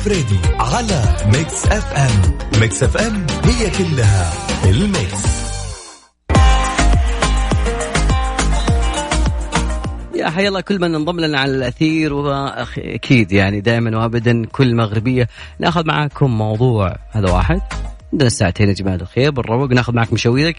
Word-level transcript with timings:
الفريدي 0.00 0.40
على 0.58 1.02
Mix 1.26 1.66
FM. 1.66 2.60
Mix 2.60 2.82
FM 2.82 3.26
هي 3.44 3.70
كلها 3.70 4.32
ال 4.64 4.76
mix. 4.76 5.24
يا 10.14 10.30
حي 10.30 10.48
الله 10.48 10.60
كل 10.60 10.80
من 10.80 10.94
انضم 10.94 11.20
لنا 11.20 11.40
على 11.40 11.56
الأثير 11.56 12.14
واكيد 12.14 13.32
يعني 13.32 13.60
دائما 13.60 13.98
وابدا 13.98 14.46
كل 14.46 14.74
مغربية. 14.74 15.28
نأخذ 15.58 15.86
معاكم 15.86 16.38
موضوع 16.38 16.96
هذا 17.10 17.30
واحد. 17.30 17.60
عندنا 18.12 18.28
ساعتين 18.28 18.68
يا 18.68 18.74
جماعة 18.74 18.94
الخير 18.94 19.30
بالروق 19.30 19.70
نأخذ 19.70 19.94
معك 19.94 20.12
مشاويرك. 20.12 20.56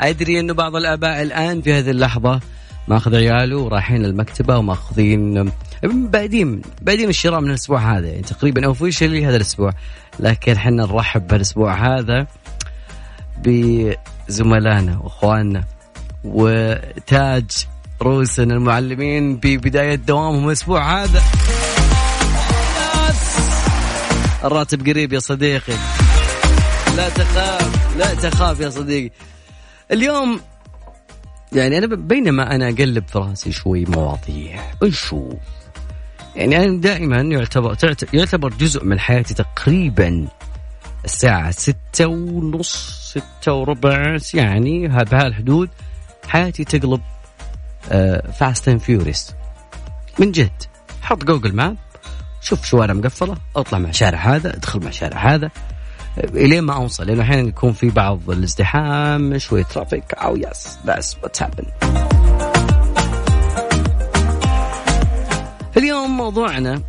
أدري 0.00 0.40
أنه 0.40 0.54
بعض 0.54 0.76
الآباء 0.76 1.22
الآن 1.22 1.62
في 1.62 1.72
هذه 1.72 1.90
اللحظة 1.90 2.40
ماخذ 2.88 3.16
عياله 3.16 3.56
ورايحين 3.56 4.04
المكتبه 4.04 4.58
وماخذين 4.58 5.50
بعدين 5.84 6.62
بعدين 6.82 7.08
الشراء 7.08 7.40
من 7.40 7.50
الأسبوع 7.50 7.98
هذا. 7.98 8.06
يعني 8.06 8.22
تقريبا 8.22 8.66
اوفيشلي 8.66 9.26
هذا 9.26 9.36
الأسبوع. 9.36 9.72
لكن 10.20 10.52
إحنا 10.52 10.86
نرحب 10.86 11.26
بالأسبوع 11.26 11.98
هذا 11.98 12.26
بزملائنا 13.38 14.98
وإخواننا 14.98 15.64
وتاج 16.24 17.50
رؤوسنا 18.02 18.54
المعلمين 18.54 19.36
ببداية 19.36 19.94
دوامهم 19.94 20.46
الأسبوع 20.48 21.02
هذا. 21.02 21.22
الراتب 24.44 24.88
قريب 24.88 25.12
يا 25.12 25.18
صديقي. 25.18 25.72
لا 26.96 27.08
تخاف 27.08 27.96
لا 27.96 28.14
تخاف 28.14 28.60
يا 28.60 28.70
صديقي. 28.70 29.10
اليوم 29.92 30.40
يعني 31.52 31.78
أنا 31.78 31.86
بينما 31.86 32.54
أنا 32.54 32.68
أقلب 32.68 33.04
في 33.08 33.18
رأسي 33.18 33.52
شوي 33.52 33.84
مواضيع. 33.84 34.60
نشوف 34.82 35.34
يعني 36.36 36.64
أنا 36.64 36.80
دائما 36.80 37.20
يعتبر 37.20 37.76
يعتبر 38.12 38.48
جزء 38.48 38.84
من 38.84 39.00
حياتي 39.00 39.34
تقريبا 39.34 40.28
الساعة 41.04 41.50
ستة 41.50 42.06
ونص 42.06 42.98
ستة 43.14 43.52
وربع 43.52 44.16
يعني 44.34 44.88
بهالحدود 44.88 45.68
حياتي 46.28 46.64
تقلب 46.64 47.00
Fast 48.38 48.68
and 48.68 48.80
Furious 48.80 49.34
من 50.18 50.32
جد. 50.32 50.62
حط 51.02 51.24
Google 51.24 51.54
Map 51.54 51.76
شوف 52.40 52.64
شوارع 52.64 52.94
مقفلة 52.94 53.36
اطلع 53.56 53.78
مع 53.78 53.90
شارع 53.90 54.18
هذا 54.18 54.56
ادخل 54.56 54.84
مع 54.84 54.90
شارع 54.90 55.34
هذا. 55.34 55.50
إلين 56.18 56.60
ما 56.60 56.74
أوصل 56.74 57.06
لأنه 57.06 57.22
أحيانا 57.22 57.48
يكون 57.48 57.72
في 57.72 57.90
بعض 57.90 58.30
الازدحام 58.30 59.38
شوية 59.38 59.62
traffic 59.62 60.14
أو 60.14 60.36
yes 60.36 60.78
that's 60.86 61.16
what's 61.22 61.42
happen 61.42 62.17
اليوم 65.78 66.16
موضوعنا 66.16 66.82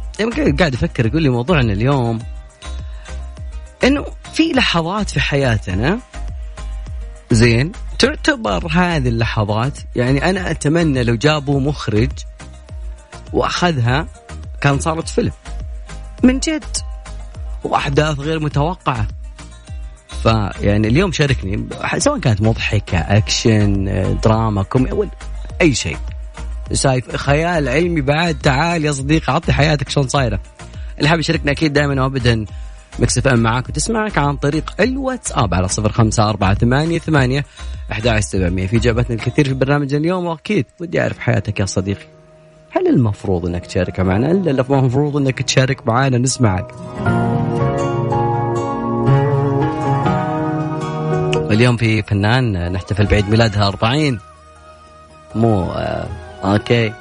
قاعد 0.59 0.73
أفكر 0.73 1.05
يقول 1.05 1.23
لي 1.23 1.29
موضوعنا 1.29 1.73
اليوم 1.73 2.19
إنه 3.83 4.05
في 4.33 4.51
لحظات 4.51 5.09
في 5.09 5.19
حياتنا 5.19 5.99
زين 7.31 7.71
تعتبر 7.99 8.67
هذه 8.71 9.07
اللحظات 9.07 9.77
يعني 9.95 10.29
أنا 10.29 10.51
أتمنى 10.51 11.03
لو 11.03 11.15
جابوا 11.15 11.59
مخرج 11.59 12.09
وأخذها 13.33 14.07
كان 14.61 14.79
صارت 14.79 15.09
فيلم. 15.09 15.31
من 16.23 16.39
جد 16.39 16.77
وأحداث 17.63 18.19
غير 18.19 18.39
متوقعة. 18.39 19.07
فيعني 20.23 20.87
اليوم 20.87 21.11
شاركني 21.11 21.67
سواء 21.97 22.19
كانت 22.19 22.41
مضحكة 22.41 22.97
أكشن 22.97 23.85
دراما 24.23 24.63
كومي 24.63 25.09
أي 25.61 25.75
شيء. 25.75 25.97
شايف 26.73 27.15
خيال 27.15 27.69
علمي 27.69 28.01
بعد. 28.01 28.37
تعال 28.43 28.85
يا 28.85 28.91
صديقي 28.91 29.33
عطي 29.33 29.53
حياتك 29.53 29.89
شلون 29.89 30.07
صايرة. 30.07 30.39
اللي 30.97 31.09
حاب 31.09 31.19
يشاركنا 31.19 31.51
أكيد 31.51 31.73
دائما 31.73 32.03
وابدا 32.03 32.45
Mix 32.99 33.27
FM 33.27 33.39
معاك 33.39 33.69
وتسمعك 33.69 34.17
عن 34.17 34.37
طريق 34.37 34.73
الواتساب 34.79 35.53
على 35.53 35.67
صفر 35.67 35.91
خمسة 35.91 36.29
أربعة 36.29 36.53
ثمانية 36.53 36.99
ثمانية. 36.99 37.45
أحد 37.91 38.19
سبعمية 38.19 38.67
في 38.67 38.79
جعبتنا 38.79 39.15
الكثير 39.15 39.47
في 39.47 39.53
برنامج 39.53 39.93
اليوم 39.93 40.25
وأكيد 40.25 40.65
ودي 40.79 41.01
أعرف 41.01 41.19
حياتك 41.19 41.59
يا 41.59 41.65
صديقي. 41.65 42.05
هل 42.71 42.87
المفروض 42.87 43.45
أنك 43.45 43.65
تشارك 43.65 43.99
معنا؟ 43.99 44.31
إلا 44.31 44.51
المفروض 44.51 45.17
أنك 45.17 45.41
تشارك 45.41 45.87
معنا 45.87 46.17
نسمعك. 46.17 46.71
اليوم 51.51 51.77
في 51.77 52.01
فنان 52.01 52.71
نحتفل 52.71 53.05
بعيد 53.05 53.29
ميلادها 53.29 53.67
40 53.67 54.19
مو 55.35 55.63
آه 55.63 56.28
أوكي 56.43 56.93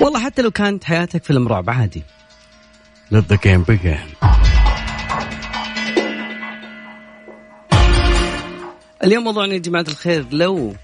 والله 0.00 0.24
حتى 0.24 0.42
لو 0.42 0.50
كانت 0.50 0.84
حياتك 0.84 1.24
فيلم 1.24 1.48
رعب 1.48 1.70
عادي. 1.70 2.02
Let 3.12 3.24
the 3.32 3.36
game 3.36 3.64
begin. 3.64 4.28
اليوم 9.04 9.24
موضوعنا 9.24 9.52
يا 9.54 9.58
جماعة 9.58 9.84
الخير 9.88 10.24
لو 10.32 10.74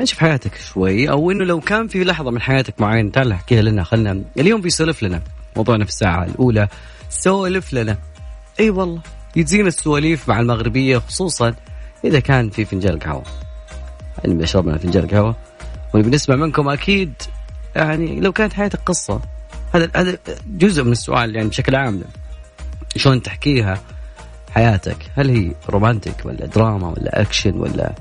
نشوف 0.00 0.18
حياتك 0.18 0.54
شوي 0.56 1.10
أو 1.10 1.30
إنه 1.30 1.44
لو 1.44 1.60
كان 1.60 1.88
في 1.88 2.04
لحظة 2.04 2.30
من 2.30 2.40
حياتك 2.40 2.80
معينة 2.80 3.10
تعال 3.10 3.32
احكيها 3.32 3.62
لنا 3.62 3.84
خلنا 3.84 4.22
اليوم 4.38 4.60
في 4.62 4.70
سولف 4.70 5.02
لنا. 5.02 5.22
موضوعنا 5.56 5.84
في 5.84 5.90
الساعة 5.90 6.24
الأولى 6.24 6.68
سولف 7.10 7.72
لنا. 7.72 7.98
إي 8.60 8.70
والله. 8.70 9.00
يجزينا 9.36 9.68
السواليف 9.68 10.28
مع 10.28 10.40
المغربية 10.40 10.98
خصوصا 10.98 11.54
إذا 12.04 12.20
كان 12.20 12.50
في 12.50 12.64
فنجان 12.64 12.98
قهوة. 12.98 13.22
اللي 14.24 14.36
بيشرب 14.36 14.76
فنجان 14.76 15.06
قهوة. 15.06 15.36
واللي 15.94 16.10
بنسمع 16.10 16.36
منكم 16.36 16.68
أكيد 16.68 17.12
يعني 17.76 18.20
لو 18.20 18.32
كانت 18.32 18.52
حياتك 18.52 18.80
قصة 18.86 19.20
هذا 19.74 19.90
هذا 19.96 20.18
جزء 20.46 20.84
من 20.84 20.92
السؤال 20.92 21.36
يعني 21.36 21.48
بشكل 21.48 21.76
عام. 21.76 22.02
شلون 22.96 23.22
تحكيها 23.22 23.80
حياتك؟ 24.50 24.96
هل 25.16 25.30
هي 25.30 25.52
romantic 25.70 26.14
ولا 26.24 26.46
دراما 26.46 26.88
ولا 26.88 27.20
أكشن 27.20 27.56
ولا 27.56 27.92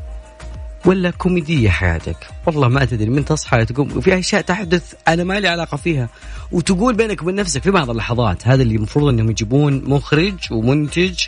ولا 0.85 1.11
كوميدية 1.11 1.69
حياتك؟ 1.69 2.15
والله 2.45 2.67
ما 2.67 2.85
تدري 2.85 3.09
من 3.09 3.25
تصحى 3.25 3.65
تقوم 3.65 3.97
وفي 3.97 4.19
أشياء 4.19 4.41
تحدث 4.41 4.93
أنا 5.07 5.23
ما 5.23 5.39
لي 5.39 5.47
علاقة 5.47 5.77
فيها. 5.77 6.09
وتقول 6.51 6.95
بينك 6.95 7.21
وبين 7.21 7.35
نفسك 7.35 7.63
في 7.63 7.71
بعض 7.71 7.89
اللحظات 7.89 8.47
هذا 8.47 8.63
اللي 8.63 8.75
المفروض 8.75 9.09
أنهم 9.09 9.29
يجيبون 9.29 9.83
مخرج 9.85 10.33
ومنتج 10.51 11.19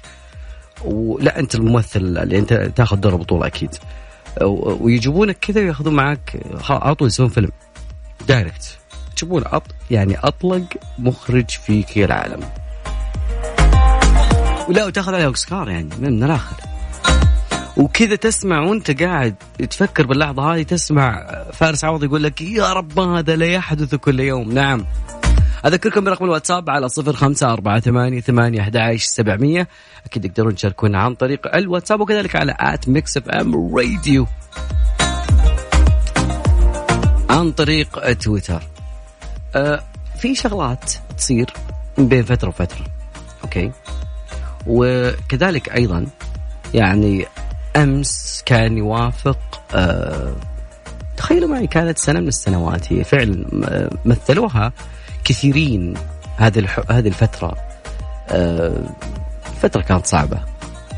ولا 0.86 1.40
أنت 1.40 1.56
الممثل 1.56 2.00
اللي 2.00 2.38
أنت 2.38 2.54
تاخذ 2.54 2.98
دور 2.98 3.14
البطولة 3.14 3.48
أكيد. 3.48 3.70
ويجيبونك 4.42 5.38
كذا 5.40 5.62
وياخذون 5.62 5.94
معك 5.94 6.40
على 6.70 6.96
طول 6.96 7.08
يسوون 7.08 7.30
فيلم. 7.30 7.52
دايركت 8.28 8.78
تجيبون 9.16 9.44
أط... 9.46 9.64
يعني 9.92 10.18
أطلق 10.18 10.64
مخرج 11.00 11.50
في 11.50 11.84
كل 11.84 12.04
العالم. 12.04 12.40
ولا 14.70 14.86
وتاخذ 14.86 15.14
عليه 15.14 15.26
أوسكار 15.26 15.70
يعني 15.70 15.90
من 16.00 16.24
الآخر. 16.24 16.71
وكذا 17.78 18.16
تسمع 18.16 18.62
وانت 18.62 19.04
قاعد 19.04 19.36
تفكر 19.70 20.06
باللحظة 20.06 20.54
هذه 20.54 20.64
تسمع 20.64 21.28
فارس 21.54 21.86
عوض 21.86 22.04
يقول 22.04 22.24
لك 22.24 22.42
يا 22.42 22.74
رب 22.74 23.00
هذا 23.00 23.36
لا 23.36 23.46
يحدث 23.46 23.96
كل 23.96 24.20
يوم. 24.20 24.54
نعم. 24.54 24.86
أذكركم 25.66 26.04
برقم 26.04 26.26
الواتساب 26.26 26.70
على 26.70 26.90
صفر 26.90 27.14
خمسة 27.14 27.54
أربعة 27.54 27.80
ثمانية 27.80 28.22
ثمانية 28.22 28.62
أحد 28.62 28.96
سبعمية. 28.98 29.68
أكيد 30.06 30.32
تقدرون 30.32 30.56
تشاركونا 30.56 31.00
عن 31.00 31.16
طريق 31.16 31.56
الواتساب 31.56 32.02
وكذلك 32.02 32.36
على 32.36 32.56
at 32.60 32.90
Mix 32.90 33.18
FM 33.18 33.76
Radio. 33.76 34.28
عن 37.30 37.52
طريق 37.52 38.14
تويتر. 38.14 38.64
أه 39.56 39.84
في 40.20 40.36
شغلات 40.36 40.94
تصير 41.18 41.54
بين 41.98 42.24
فترة 42.24 42.50
وفترة 42.50 42.86
أوكي؟ 43.44 43.72
وكذلك 44.68 45.70
أيضا 45.70 46.08
يعني 46.74 47.26
أمس 47.76 48.44
كان 48.46 48.78
يوافق 48.78 49.62
آه 49.76 50.36
تخيلوا 51.18 51.50
معي 51.50 51.68
كانت 51.68 51.98
سنة 51.98 52.20
من 52.20 52.28
السنوات 52.28 52.94
هي 52.94 53.04
فعلا 53.04 53.46
مثلوها 54.06 54.74
كثيرين 55.24 55.94
هذه 56.38 56.68
هذه 56.90 57.08
الفترة 57.08 57.56
آه 58.30 58.84
فترة 59.62 59.82
كانت 59.82 60.06
صعبة 60.06 60.40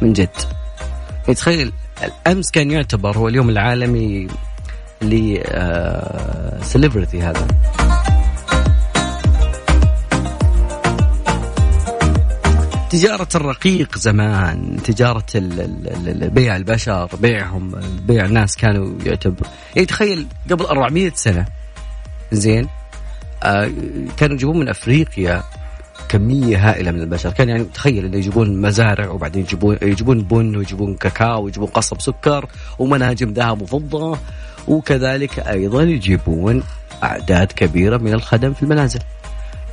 من 0.01 0.13
جد. 0.13 0.29
تخيل 1.35 1.73
امس 2.27 2.51
كان 2.51 2.71
يعتبر 2.71 3.17
هو 3.17 3.27
اليوم 3.27 3.49
العالمي 3.49 4.27
ل 5.01 5.37
سيلبرتي 6.61 7.21
هذا. 7.21 7.47
تجارة 12.93 13.27
الرقيق 13.35 13.97
زمان 13.97 14.77
تجارة 14.83 15.25
بيع 16.27 16.55
البشر 16.55 17.09
بيعهم 17.15 17.71
بيع 18.07 18.25
الناس 18.25 18.55
كانوا 18.55 18.93
يعتبر. 19.05 19.47
يعني 19.75 19.85
تخيل 19.85 20.27
قبل 20.51 20.65
400 20.65 21.11
سنة 21.15 21.45
زين 22.31 22.67
آه 23.43 23.71
كانوا 24.17 24.35
يجيبون 24.35 24.59
من 24.59 24.69
أفريقيا 24.69 25.43
كمية 26.09 26.69
هائلة 26.69 26.91
من 26.91 27.01
البشر. 27.01 27.31
كان 27.31 27.49
يعني 27.49 27.63
تخيل 27.63 28.05
إنه 28.05 28.17
يجيبون 28.17 28.61
مزارع 28.61 29.09
وبعدين 29.09 29.43
يجيبون 29.43 29.77
يجيبون 29.81 30.21
بن 30.21 30.55
ويجيبون 30.55 30.95
كاكاو 30.95 31.43
ويجيبون 31.43 31.67
قصب 31.67 32.01
سكر 32.01 32.45
ومناجم 32.79 33.33
ذهب 33.33 33.61
وفضة. 33.61 34.17
وكذلك 34.67 35.39
أيضا 35.39 35.83
يجيبون 35.83 36.63
أعداد 37.03 37.51
كبيرة 37.51 37.97
من 37.97 38.13
الخدم 38.13 38.53
في 38.53 38.63
المنازل. 38.63 38.99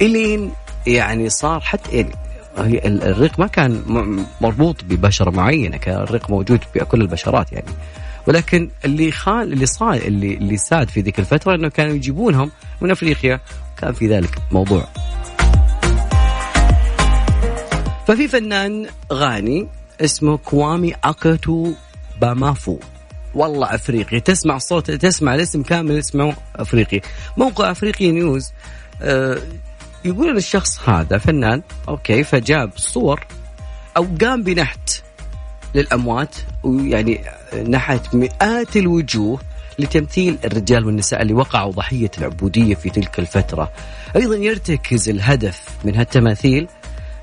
إلين 0.02 0.52
يعني 0.86 1.30
صار 1.30 1.60
حتى 1.60 1.96
يعني 1.96 2.14
الريق 2.58 3.40
ما 3.40 3.46
كان 3.46 3.82
مربوط 4.40 4.84
ببشره 4.84 5.30
معينة 5.30 5.76
كان 5.76 5.96
الريق 6.02 6.30
موجود 6.30 6.60
بكل 6.74 7.00
البشرات 7.00 7.52
يعني. 7.52 7.70
ولكن 8.26 8.70
اللي 8.84 9.10
خال 9.12 9.52
اللي 9.52 9.66
صار 9.66 9.94
اللي 9.94 10.34
اللي 10.34 10.56
ساد 10.56 10.88
في 10.88 11.00
ذيك 11.00 11.18
الفترة 11.18 11.54
إنه 11.54 11.68
كانوا 11.68 11.94
يجيبونهم 11.94 12.50
من 12.80 12.90
أفريقيا 12.90 13.40
كان 13.78 13.92
في 13.92 14.08
ذلك 14.08 14.38
موضوع. 14.52 14.88
ففي 18.06 18.28
فنان 18.28 18.86
غاني 19.12 19.68
اسمه 20.00 20.36
كوامي 20.36 20.94
أكاتو 21.04 21.72
بامافو. 22.20 22.78
والله 23.34 23.74
أفريقي. 23.74 24.20
تسمع 24.20 24.58
صوت 24.58 24.90
تسمع 24.90 25.34
الاسم 25.34 25.62
كامل 25.62 25.98
اسمه 25.98 26.34
أفريقي. 26.56 27.00
موقع 27.36 27.70
Africa 27.70 28.10
News. 28.10 28.52
آه 29.02 29.38
يقول 30.04 30.36
الشخص 30.36 30.88
هذا 30.88 31.18
فنان 31.18 31.62
okay 31.88 32.24
فجاب 32.24 32.70
صور 32.76 33.26
أو 33.96 34.06
قام 34.20 34.42
بنحت 34.42 35.02
للأموات 35.74 36.36
ويعني 36.62 37.20
نحت 37.68 38.14
مئات 38.14 38.76
الوجوه 38.76 39.40
لتمثيل 39.78 40.38
الرجال 40.44 40.86
والنساء 40.86 41.22
اللي 41.22 41.34
وقعوا 41.34 41.72
ضحية 41.72 42.10
العبودية 42.18 42.74
في 42.74 42.90
تلك 42.90 43.18
الفترة. 43.18 43.72
أيضا 44.16 44.36
يرتكز 44.36 45.08
الهدف 45.08 45.68
من 45.84 45.96
هالتماثيل 45.96 46.68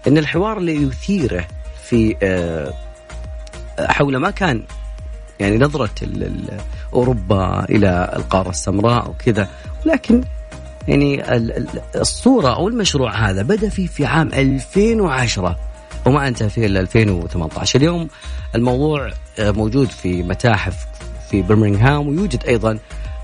إن 0.07 0.17
الحوار 0.17 0.57
اللي 0.57 0.75
يثيره 0.75 1.47
في 1.83 2.15
آه، 2.23 2.73
حول 3.79 4.17
ما 4.17 4.29
كان 4.31 4.63
يعني 5.39 5.57
نظرة 5.57 5.89
أوروبا 6.93 7.65
إلى 7.69 8.13
القارة 8.15 8.49
السمراء 8.49 9.09
وكذا 9.09 9.49
ولكن 9.85 10.23
يعني 10.87 11.23
الصورة 11.95 12.55
أو 12.55 12.67
المشروع 12.67 13.29
هذا 13.29 13.41
بدأ 13.41 13.69
فيه 13.69 13.87
في 13.87 14.05
عام 14.05 14.27
2010 14.33 15.57
وما 16.05 16.27
انتهى 16.27 16.49
فيه 16.49 16.65
إلا 16.65 16.79
2018 16.79 17.79
اليوم 17.79 18.07
الموضوع 18.55 19.11
آه، 19.39 19.51
موجود 19.51 19.87
في 19.87 20.23
متاحف 20.23 20.87
في 21.29 21.41
برمنغهام 21.41 22.07
ويوجد 22.07 22.45
أيضا 22.47 22.79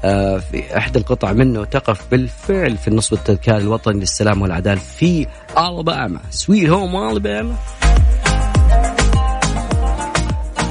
آه، 0.06 0.38
في 0.38 0.78
إحدى 0.78 1.00
القطع 1.00 1.34
منه 1.34 1.66
تقف 1.66 2.12
بالفعل 2.12 2.78
في 2.78 2.88
النصب 2.88 3.14
التذكاري 3.14 3.64
الوطني 3.64 4.00
للسلام 4.00 4.42
والعداله 4.42 4.80
في 4.80 5.28
ألاباما 5.58 6.20
sweet 6.30 6.70
home 6.70 7.10
Alabama. 7.12 7.56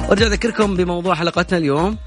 وارجع 0.09 0.25
أذكركم 0.25 0.75
بموضوع 0.75 1.15
حلقتنا 1.15 1.57
اليوم. 1.57 1.97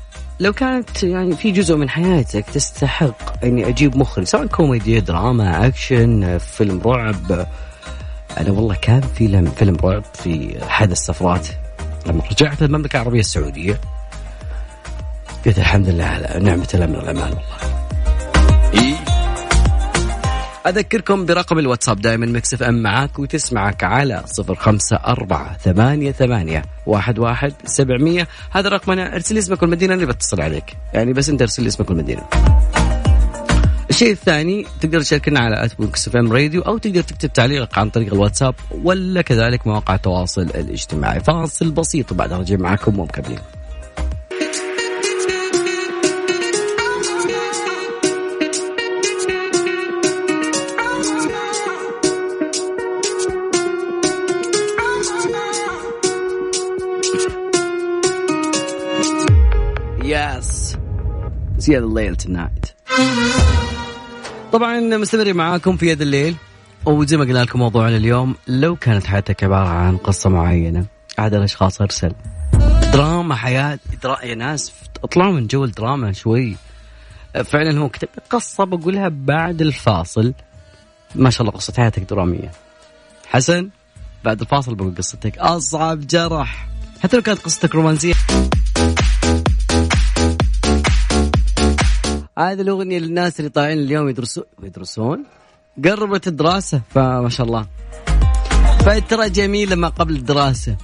لو 0.41 0.53
كانت 0.53 1.03
يعني 1.03 1.37
في 1.37 1.51
جزء 1.51 1.77
من 1.77 1.89
حياتك 1.91 2.45
تستحق 2.55 3.45
إني 3.45 3.69
أجيب 3.69 3.97
مخرج 3.97 4.25
سواء 4.25 4.47
كوميدي 4.47 5.01
دراما 5.01 5.67
أكشن 5.67 6.39
فيلم 6.39 6.81
رعب 6.87 7.47
أنا 8.39 8.51
والله 8.51 8.75
كان 8.75 9.01
فيلم 9.01 9.51
فيلم 9.51 9.77
رعب 9.85 10.03
في 10.15 10.63
أحد 10.63 10.91
السفرات 10.91 11.49
لما 12.07 12.23
رجعت 12.31 12.63
المملكة 12.63 12.97
العربية 12.97 13.21
السعودية 13.21 13.81
قلت 15.47 15.59
الحمد 15.59 15.89
لله 15.89 16.05
على 16.05 16.41
نعمة 16.45 16.69
الأمن 16.75 16.97
والأمان 16.97 17.23
والله 17.33 17.63
إيه؟ 17.63 17.76
أذكركم 20.67 21.27
برقم 21.27 21.59
الواتساب 21.59 22.01
دائما 22.01 22.27
Mix 22.27 22.63
FM 22.63 22.83
معاك 22.83 23.19
وتسمعك 23.19 23.85
على 23.85 24.23
صفر 24.27 24.55
خمسة 24.55 24.97
أربعة 24.97 25.59
ثمانية 25.59 26.13
ثمانية 26.13 26.63
واحد 26.87 27.19
واحد 27.19 27.53
سبعمية. 27.65 28.29
هذا 28.51 28.69
رقمنا 28.69 29.15
أرسل 29.15 29.39
اسمك 29.39 29.63
والمدينة 29.63 29.95
اللي 29.95 30.07
بتصل 30.07 30.41
عليك. 30.41 30.77
يعني 30.95 31.13
بس 31.13 31.29
أنت 31.29 31.43
أرسل 31.43 31.67
اسمك 31.67 31.91
والمدينة. 31.91 32.23
الشيء 33.91 34.13
الثاني 34.13 34.67
تقدر 34.81 35.01
تشاركنا 35.01 35.41
على 35.41 35.65
at 35.65 35.73
FM 35.81 36.33
Radio 36.33 36.63
أو 36.63 36.79
تقدر 36.79 37.03
تكتب 37.03 37.33
تعليقك 37.33 37.79
عن 37.79 37.91
طريق 37.91 38.13
الواتساب 38.13 38.55
ولا 38.85 39.23
كذلك 39.23 39.67
مواقع 39.67 39.95
التواصل 39.95 40.43
الاجتماعي. 40.43 41.21
فاصل 41.21 41.71
بسيط 41.71 42.13
وبعد 42.13 42.33
رجع 42.33 42.57
معكم 42.57 42.99
ومكملين 42.99 43.39
You 61.67 61.81
later 61.81 62.15
tonight. 62.27 62.73
طبعا 64.53 64.81
مستمرين 64.81 65.37
معاكم 65.37 65.77
في 65.77 65.87
يد 65.87 66.01
الليل. 66.01 66.37
وزي 66.85 67.17
ما 67.17 67.25
قلنا 67.25 67.39
لكم 67.45 67.59
موضوعنا 67.59 67.97
اليوم 67.97 68.35
لو 68.49 68.77
كانت 68.77 69.07
حياتك 69.07 69.45
عبارة 69.45 69.69
عن 69.69 69.97
قصة 69.97 70.31
معينة 70.31 70.87
أحد 71.19 71.35
الأشخاص 71.35 71.81
أرسل. 71.81 72.13
دراما 72.93 73.35
حياة 73.35 73.79
درا... 74.03 74.25
يا 74.25 74.35
ناس 74.35 74.73
اطلعوا 75.05 75.33
من 75.33 75.47
جو 75.47 75.65
الدراما 75.65 76.13
شوي. 76.13 76.57
فعلا 77.45 77.79
هو 77.79 77.89
كتب 77.89 78.09
قصة 78.31 78.65
بقولها 78.65 79.09
بعد 79.09 79.63
الفاصل. 79.63 80.35
ما 81.15 81.31
شاء 81.31 81.43
الله 81.43 81.53
قصة 81.53 81.73
حياتك 81.77 82.03
درامية. 82.03 82.51
حسن 83.27 83.71
بعد 84.25 84.41
الفاصل 84.41 84.75
بقول 84.75 84.95
قصتك. 84.99 85.39
أصعب 85.39 86.07
جرح. 86.07 86.69
حتى 87.03 87.17
لو 87.17 87.23
كانت 87.23 87.39
قصتك 87.39 87.75
رومانسية. 87.75 88.15
هذه 92.39 92.61
الأغنية 92.61 92.99
للناس 92.99 93.41
اللي 93.41 93.51
طالعين 93.51 93.79
اليوم 93.79 94.09
يدرسون 94.09 94.45
يدرسون. 94.63 95.25
قربت 95.85 96.27
الدراسة 96.27 96.81
فما 96.91 97.29
شاء 97.29 97.47
الله. 97.47 97.67
فترة 98.79 99.27
جميلة 99.27 99.77
ما 99.77 99.89
قبل 99.89 100.17
الدراسة. 100.17 100.77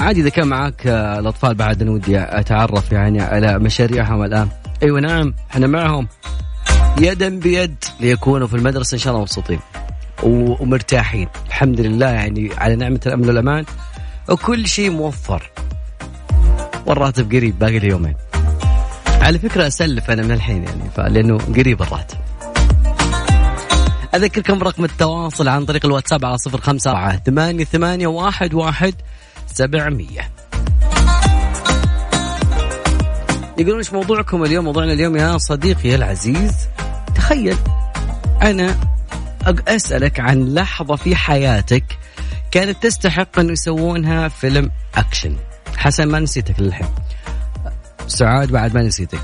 عادي 0.00 0.20
إذا 0.20 0.28
كان 0.28 0.48
معك 0.48 0.86
الأطفال 0.86 1.54
بعد 1.54 1.82
أنا 1.82 1.90
ودي 1.90 2.18
أتعرف 2.18 2.92
يعني 2.92 3.20
على 3.20 3.58
مشاريعهم 3.58 4.24
الآن. 4.24 4.48
أيوة 4.82 5.00
نعم 5.00 5.34
إحنا 5.50 5.66
معهم. 5.66 6.08
يدا 7.00 7.28
بيد 7.28 7.84
ليكونوا 8.00 8.46
في 8.46 8.56
المدرسة 8.56 8.94
إن 8.94 8.98
شاء 8.98 9.12
الله 9.12 9.22
مبسوطين. 9.22 9.60
ومرتاحين. 10.22 11.28
الحمد 11.46 11.80
لله 11.80 12.08
يعني 12.10 12.50
على 12.56 12.76
نعمة 12.76 13.00
الأمن 13.06 13.28
والأمان. 13.28 13.64
وكل 14.28 14.66
شيء 14.66 14.90
موفر. 14.90 15.50
والراتب 16.86 17.32
قريب 17.32 17.58
باقي 17.58 17.78
لي 17.78 17.88
يومين 17.88 18.14
على 19.20 19.38
فكرة 19.38 19.66
أسلف 19.66 20.10
أنا 20.10 20.22
من 20.22 20.32
الحين 20.32 20.64
يعني 20.64 20.90
فلأنه 20.96 21.38
قريب 21.38 21.82
الراتب. 21.82 22.18
أذكركم 24.14 24.58
برقم 24.58 24.84
التواصل 24.84 25.48
عن 25.48 25.64
طريق 25.64 25.86
الواتساب 25.86 26.24
على 26.24 26.38
صفر 26.38 26.60
خمسة 26.60 27.16
ثمانية 27.16 27.64
ثمانية 27.64 28.06
واحد 28.06 28.54
واحد 28.54 28.94
سبعمية. 29.46 30.30
يقولون 33.58 33.78
إيش 33.78 33.92
موضوعكم 33.92 34.44
اليوم؟ 34.44 34.64
موضوعنا 34.64 34.92
اليوم 34.92 35.16
يا 35.16 35.38
صديقي 35.38 35.94
العزيز 35.94 36.54
تخيل 37.14 37.56
أنا 38.42 38.76
أسألك 39.68 40.20
عن 40.20 40.54
لحظة 40.54 40.96
في 40.96 41.16
حياتك 41.16 41.84
كانت 42.50 42.82
تستحق 42.82 43.38
أن 43.38 43.50
يسوونها 43.50 44.28
فيلم 44.28 44.70
أكشن. 44.94 45.36
حسن 45.76 46.08
ما 46.08 46.20
نسيتك 46.20 46.60
للحين. 46.60 46.88
سعاد 48.06 48.52
بعد 48.52 48.74
ما 48.74 48.82
نسيتك. 48.82 49.20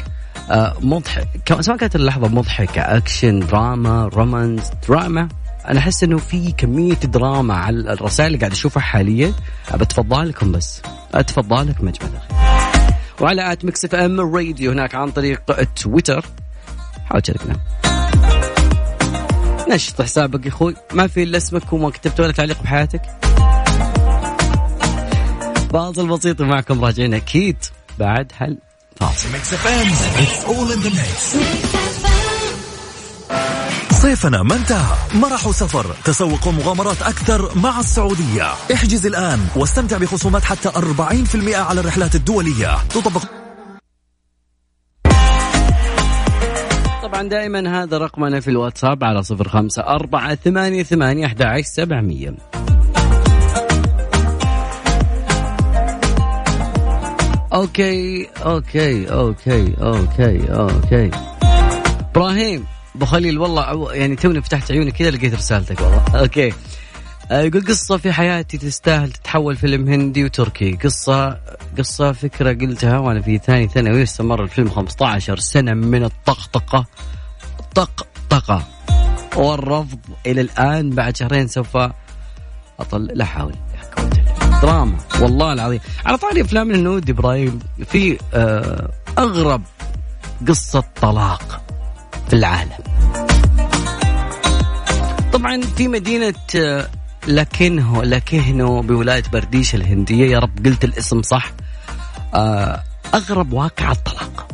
آه 0.51 0.77
مضحك. 0.81 1.61
سواء 1.61 1.77
كانت 1.77 1.97
اللحظة 1.97 2.29
مضحكة 2.29 2.81
أكشن 2.81 3.41
دراما 3.41 4.11
romance 4.15 4.71
دراما 4.89 5.29
أنا 5.69 5.79
أحس 5.79 6.03
إنه 6.03 6.19
في 6.19 6.53
كمية 6.53 6.95
دراما 6.95 7.55
على 7.55 7.93
الرسائل 7.93 8.27
اللي 8.27 8.39
قاعد 8.39 8.53
أشوفها 8.53 8.81
حاليا. 8.81 9.33
بتفضل 9.75 10.29
لكم 10.29 10.53
بس. 10.53 10.83
يا 11.15 11.23
جماعة 11.23 11.61
الخير 11.61 12.21
وعلى 13.21 13.53
at 13.53 13.65
Mix 13.65 13.85
FM 13.85 14.21
Radio 14.37 14.73
هناك 14.73 14.95
عن 14.95 15.11
طريق 15.11 15.43
تويتر. 15.77 16.25
حاول 17.07 17.23
تشاركنا. 17.23 17.57
نشط 19.71 20.03
حسابك 20.03 20.47
يا 20.47 20.51
أخوي. 20.51 20.75
ما 20.93 21.07
في 21.07 21.23
إلا 21.23 21.37
اسمك 21.37 21.73
وما 21.73 21.91
كتبت 21.91 22.21
ولا 22.21 22.33
تعليق 22.33 22.63
بحياتك. 22.63 23.03
فاصل 25.73 26.09
بسيط 26.09 26.43
معكم 26.43 26.85
راجعين 26.85 27.15
أكيد 27.15 27.57
بعد 27.99 28.33
هالفاصل. 28.37 29.29
صيفنا 33.91 34.43
ما 34.43 34.55
انتهى 34.55 34.97
مرح 35.15 35.47
وسفر 35.47 35.87
تسوق 36.05 36.49
ومغامرات 36.49 37.03
أكثر 37.03 37.59
مع 37.59 37.81
السعودية. 37.81 38.53
احجز 38.75 39.07
الآن 39.07 39.47
واستمتع 39.57 39.99
بخصومات 39.99 40.45
حتى 40.45 40.69
40% 40.69 41.57
على 41.57 41.81
الرحلات 41.81 42.15
الدولية. 42.15 42.77
تطبق 42.89 43.23
طبعا 47.03 47.29
دائما 47.29 47.83
هذا 47.83 47.99
رقمنا 47.99 48.41
في 48.41 48.49
الواتساب 48.49 49.05
على 49.05 49.23
صفر 49.23 49.49
خمسة 49.49 49.83
أربعة 49.83 50.35
ثمانية 50.35 50.83
ثمانية 50.83 51.27
أحد 51.27 51.61
سبعمية. 51.61 52.35
okay 57.53 58.29
okay 58.45 59.11
okay 59.13 59.75
okay 59.83 60.53
okay 60.53 61.11
إبراهيم 62.11 62.67
أبو 62.97 63.05
خليل 63.05 63.39
والله 63.39 63.95
يعني 63.95 64.17
توني 64.17 64.43
فتحت 64.43 64.73
عيوني 64.73 64.91
كذا 64.91 65.11
لقيت 65.11 65.35
رسالتك 65.35 65.81
والله. 65.81 66.05
okay 66.23 66.53
آه، 67.31 67.41
يقول 67.41 67.67
قصة 67.67 67.97
في 67.97 68.13
حياتي 68.13 68.59
تستاهل 68.59 69.13
تتحول 69.13 69.57
فيلم 69.57 69.89
هندي 69.89 70.25
وتركي. 70.25 70.73
قصة 70.73 71.41
قصة 71.79 72.13
فكرة 72.13 72.53
قلتها 72.53 72.99
وأنا 72.99 73.21
في 73.21 73.39
ثاني 73.39 73.69
ثانوي 73.69 74.03
استمر 74.03 74.43
الفيلم 74.43 74.71
15 74.71 75.39
سنة 75.39 75.75
من 75.75 76.05
الطقطقة. 76.05 76.87
طقطقة. 77.75 78.63
والرفض 79.37 79.99
إلى 80.27 80.41
الآن 80.41 80.91
بعد 80.91 81.17
شهرين 81.17 81.49
سوف 81.49 81.77
أطل 82.81 83.05
لا 83.05 83.25
حول. 83.25 83.55
دراما 84.63 84.97
والله 85.21 85.53
العظيم. 85.53 85.81
على 86.07 86.19
طاري 86.19 86.41
أفلام 86.41 86.71
الهنود 86.71 87.11
إبراهيم 87.11 87.59
في 87.87 88.19
آه، 88.35 88.91
أغرب 89.19 89.63
قصة 90.49 90.85
طلاق 91.01 91.63
في 92.29 92.37
العالم. 92.37 92.79
طبعا 95.33 95.61
في 95.61 95.89
مدينة 95.89 96.35
آه، 96.57 96.89
لكنه 97.29 98.03
لكنه 98.05 98.83
بولاية 98.83 99.23
برديش 99.33 99.75
الهندية. 99.75 100.31
يا 100.31 100.39
رب 100.39 100.67
قلت 100.67 100.85
الاسم 100.85 101.23
صح. 101.23 101.53
آه، 102.35 102.83
أغرب 103.15 103.53
واقعة 103.53 103.95
طلاق. 103.95 104.49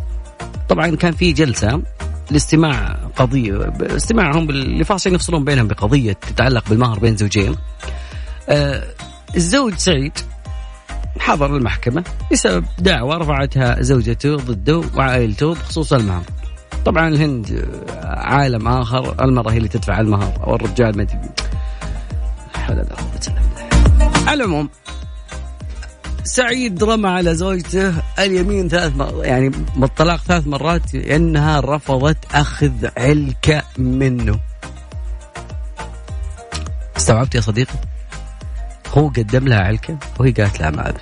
طبعا 0.69 0.97
كان 0.97 1.13
في 1.13 1.33
جلسة 1.33 1.83
لاستماع 2.31 2.97
قضية 3.17 3.73
استماعهم 3.81 4.51
اللي 4.51 4.85
فاصلين 4.85 5.15
يفصلون 5.15 5.45
بينهم 5.45 5.69
بقضية 5.69 6.13
تتعلق 6.13 6.69
بالمهر 6.69 6.99
بين 6.99 7.17
زوجين. 7.17 7.57
الزوج 9.37 9.75
سعيد. 9.75 10.13
حضر 11.19 11.57
المحكمة 11.57 12.05
بسبب 12.33 12.65
دعوة 12.79 13.17
رفعتها 13.17 13.83
زوجته 13.83 14.37
ضده 14.37 14.83
وعائلته 14.97 15.55
بخصوص 15.55 15.93
المهر. 15.93 16.23
طبعا 16.85 17.09
الهند 17.09 17.69
عالم 18.05 18.69
آخر 18.69 19.25
المرأة 19.25 19.53
هي 19.53 19.57
اللي 19.57 19.69
تدفع 19.69 20.01
المهر 20.01 20.47
أو 20.47 20.55
الرجال 20.55 20.97
ما 20.97 21.03
ادري 21.03 21.19
حول 22.55 22.85
على 24.27 24.45
العموم 24.45 24.69
سعيد 26.25 26.85
رمى 26.85 27.09
على 27.09 27.35
زوجته 27.35 27.95
اليمين 28.19 28.69
ثلاث 28.69 28.97
مرات 28.97 29.25
يعني 29.25 29.49
بالطلاق 29.77 30.21
ثلاث 30.23 30.47
مرات 30.47 30.95
لأنها 30.95 31.61
رفضت 31.61 32.19
أخذ 32.35 32.87
علكة 32.97 33.63
منه. 33.79 34.41
استوعبت 36.97 37.35
يا 37.35 37.41
صديقي؟ 37.41 37.75
هو 38.95 39.09
قدم 39.09 39.49
لها 39.49 39.61
علكة 39.61 39.99
وهي 40.19 40.31
قالت 40.31 40.61
لها 40.61 40.71
ما 40.71 40.89
أبي 40.89 41.01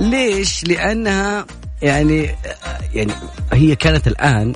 ليش؟ 0.00 0.64
لأنها 0.64 1.46
يعني 1.82 2.30
يعني 2.94 3.12
هي 3.52 3.76
كانت 3.76 4.06
الآن 4.06 4.52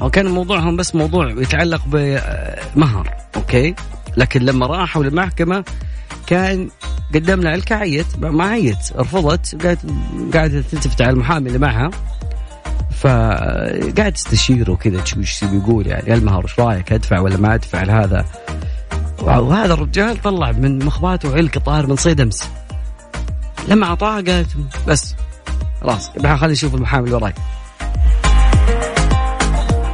أو 0.00 0.10
كان 0.10 0.26
موضوعهم 0.26 0.76
بس 0.76 0.94
موضوع 0.94 1.30
يتعلق 1.30 1.82
بمهر 1.86 3.14
أوكي؟ 3.36 3.74
لكن 4.16 4.42
لما 4.42 4.66
راحوا 4.66 5.04
للمحكمة 5.04 5.64
كان 6.26 6.68
قدم 7.14 7.40
لها 7.40 7.52
علكة 7.52 7.76
عيت 7.76 8.06
ما 8.18 8.44
عيت 8.44 8.92
رفضت 8.96 9.64
قاعدة 10.34 10.60
تلتفت 10.72 11.02
على 11.02 11.10
المحامي 11.10 11.48
اللي 11.48 11.58
معها. 11.58 11.90
فقاعد 13.00 14.12
تستشيره 14.12 14.74
كذا 14.74 15.00
تشوف 15.00 15.18
إيش 15.18 15.44
بيقول 15.44 15.86
يعني؟ 15.86 16.14
المهر 16.14 16.42
إيش 16.42 16.60
رأيك 16.60 16.92
أدفع 16.92 17.20
ولا 17.20 17.36
ما 17.36 17.54
أدفع 17.54 17.82
لهذا؟ 17.82 18.24
وهذا 19.22 19.74
الرجال 19.74 20.22
طلع 20.22 20.52
من 20.52 20.84
مخباته 20.84 21.34
علك 21.34 21.58
طار 21.58 21.86
من 21.86 21.96
صيد 21.96 22.20
أمس. 22.20 22.48
لما 23.68 23.86
اعطاها 23.86 24.14
قالت 24.14 24.48
بس 24.88 25.14
خلاص 25.80 26.10
خلينا 26.10 26.46
نشوف 26.46 26.74
المحامي 26.74 27.04
اللي 27.04 27.16
وراي 27.16 27.32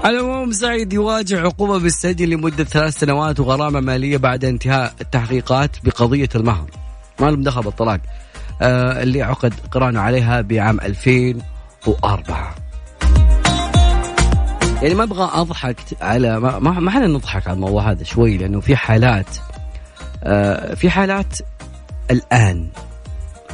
العموم 0.04 0.52
سعيد 0.52 0.92
يواجه 0.92 1.40
عقوبة 1.40 1.78
بالسجن 1.78 2.28
لمدة 2.28 2.64
ثلاث 2.64 2.98
سنوات 2.98 3.40
وغرامة 3.40 3.80
مالية 3.80 4.16
بعد 4.16 4.44
انتهاء 4.44 4.94
التحقيقات 5.00 5.76
بقضية 5.84 6.28
المهر. 6.34 6.70
ما 7.20 7.26
لهم 7.26 7.42
دخل 7.42 7.62
بالطلاق. 7.62 8.00
آه 8.62 9.02
اللي 9.02 9.22
عقد 9.22 9.54
قرانه 9.70 10.00
عليها 10.00 10.40
بعام 10.40 10.80
2004 10.80 12.61
يعني 14.82 14.94
ما 14.94 15.02
أبغى 15.02 15.30
أضحك 15.32 15.76
على 16.00 16.40
ما 16.40 16.58
ما 16.58 16.88
إحنا 16.88 17.06
نضحك 17.06 17.46
على 17.46 17.54
الموضوع 17.54 17.90
هذا 17.90 18.04
شوي 18.04 18.36
لأنه 18.38 18.60
في 18.60 18.76
حالات 18.76 19.36
آه 20.24 20.74
في 20.74 20.90
حالات 20.90 21.38
الآن 22.10 22.68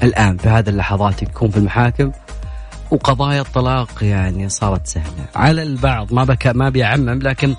الآن 0.03 0.37
في 0.37 0.49
هذه 0.49 0.69
اللحظات 0.69 1.23
يكون 1.23 1.51
في 1.51 1.57
المحاكم 1.57 2.13
وقضايا 2.91 3.41
الطلاق 3.41 4.05
يعني 4.05 4.49
صارت 4.49 4.87
سهلة. 4.87 5.27
على 5.37 5.63
البعض 5.63 6.13
ما 6.13 6.25
بك 6.25 6.47
ما 6.47 6.69
بيعمم 6.69 7.19
لكن 7.23 7.55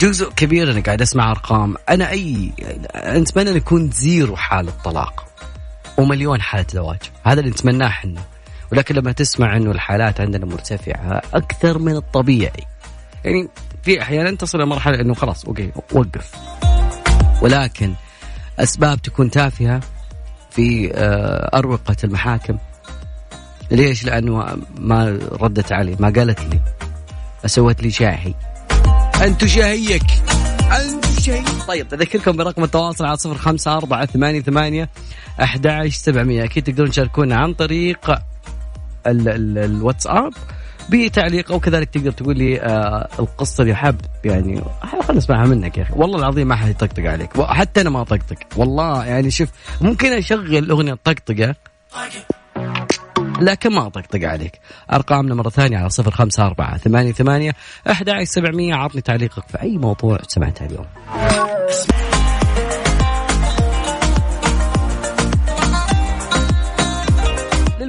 جزء 0.00 0.30
كبير 0.30 0.70
أنا 0.72 0.80
قاعد 0.80 1.02
أسمع 1.02 1.30
أرقام. 1.30 1.74
أنا 1.88 2.10
اي 2.10 2.52
نتمنى 3.06 3.50
أن 3.50 3.56
يكون 3.56 3.90
زيرو 3.90 4.36
حالة 4.36 4.72
طلاق 4.84 5.24
ومليون 5.98 6.40
حالة 6.40 6.66
زواج. 6.70 6.98
هذا 7.24 7.40
اللي 7.40 7.50
نتمناه 7.50 7.86
إحنا. 7.86 8.20
ولكن 8.72 8.94
لما 8.94 9.12
تسمع 9.12 9.56
إنه 9.56 9.70
الحالات 9.70 10.20
عندنا 10.20 10.46
مرتفعة 10.46 11.22
أكثر 11.34 11.78
من 11.78 11.96
الطبيعي. 11.96 12.64
يعني 13.24 13.48
في 13.82 14.02
أحيانا 14.02 14.36
تصل 14.36 14.60
لمرحله 14.60 15.00
إنه 15.00 15.14
خلاص 15.14 15.44
أوكي 15.44 15.70
وقف. 15.92 16.32
ولكن 17.42 17.94
أسباب 18.58 19.02
تكون 19.02 19.30
تافهة 19.30 19.80
في 20.50 20.92
آه، 20.94 21.58
أروقة 21.58 21.96
المحاكم. 22.04 22.58
ليش؟ 23.70 24.04
لأنه 24.04 24.56
ما 24.78 25.18
ردت 25.32 25.72
علي 25.72 25.96
ما 26.00 26.12
قالت 26.16 26.40
لي. 26.40 26.60
سوت 27.46 27.82
لي 27.82 27.90
شاهي. 27.90 28.34
أنت 29.22 29.44
شاهيك. 29.44 30.06
أنت 30.80 31.20
شاهي. 31.20 31.44
طيب 31.68 31.94
أذكركم 31.94 32.36
برقم 32.36 32.64
التواصل 32.64 33.04
على 33.04 33.16
صفر 33.16 33.34
خمسة 33.34 33.76
أربعة 33.76 34.06
ثمانية 34.06 34.40
ثمانية 34.40 34.88
أحد 35.42 35.88
سبعمية. 35.88 36.44
أكيد 36.44 36.64
تقدرون 36.64 36.90
تشاركونا 36.90 37.36
عن 37.36 37.54
طريق 37.54 38.14
الواتساب 39.06 40.32
بتعليق 40.90 41.52
أو 41.52 41.60
كذلك 41.60 41.90
تقدر 41.90 42.10
تقول 42.10 42.38
لي 42.38 42.60
آه 42.60 43.08
القصة 43.18 43.62
اللي 43.62 43.74
حاب 43.74 44.00
يعني 44.24 44.62
خلينا 44.82 45.12
نسمعها 45.12 45.46
منك 45.46 45.78
يا 45.78 45.82
أخي. 45.82 45.94
والله 45.96 46.18
العظيم 46.18 46.48
ما 46.48 46.56
حد 46.56 46.68
يطقطق 46.68 47.02
عليك 47.02 47.40
حتى 47.40 47.80
أنا 47.80 47.90
ما 47.90 48.00
اطقطق 48.00 48.36
والله 48.56 49.04
يعني 49.04 49.30
شوف 49.30 49.48
ممكن 49.80 50.12
أشغل 50.12 50.70
أغنية 50.70 50.98
طقطقة 51.04 51.54
لكن 53.40 53.72
ما 53.72 53.86
اطقطق 53.86 54.28
عليك. 54.28 54.60
أرقامنا 54.92 55.34
مرة 55.34 55.48
ثانية 55.48 55.78
على 55.78 55.88
صفر 55.88 56.10
خمسة 56.10 56.46
أربعة 56.46 56.76
ثمانية 56.76 57.12
ثمانية 57.12 57.52
أحد 57.90 58.10
سبعمية. 58.22 58.74
عطني 58.74 59.00
تعليقك 59.00 59.48
في 59.48 59.62
أي 59.62 59.78
موضوع 59.78 60.18
سمعته 60.28 60.66
اليوم. 60.66 60.86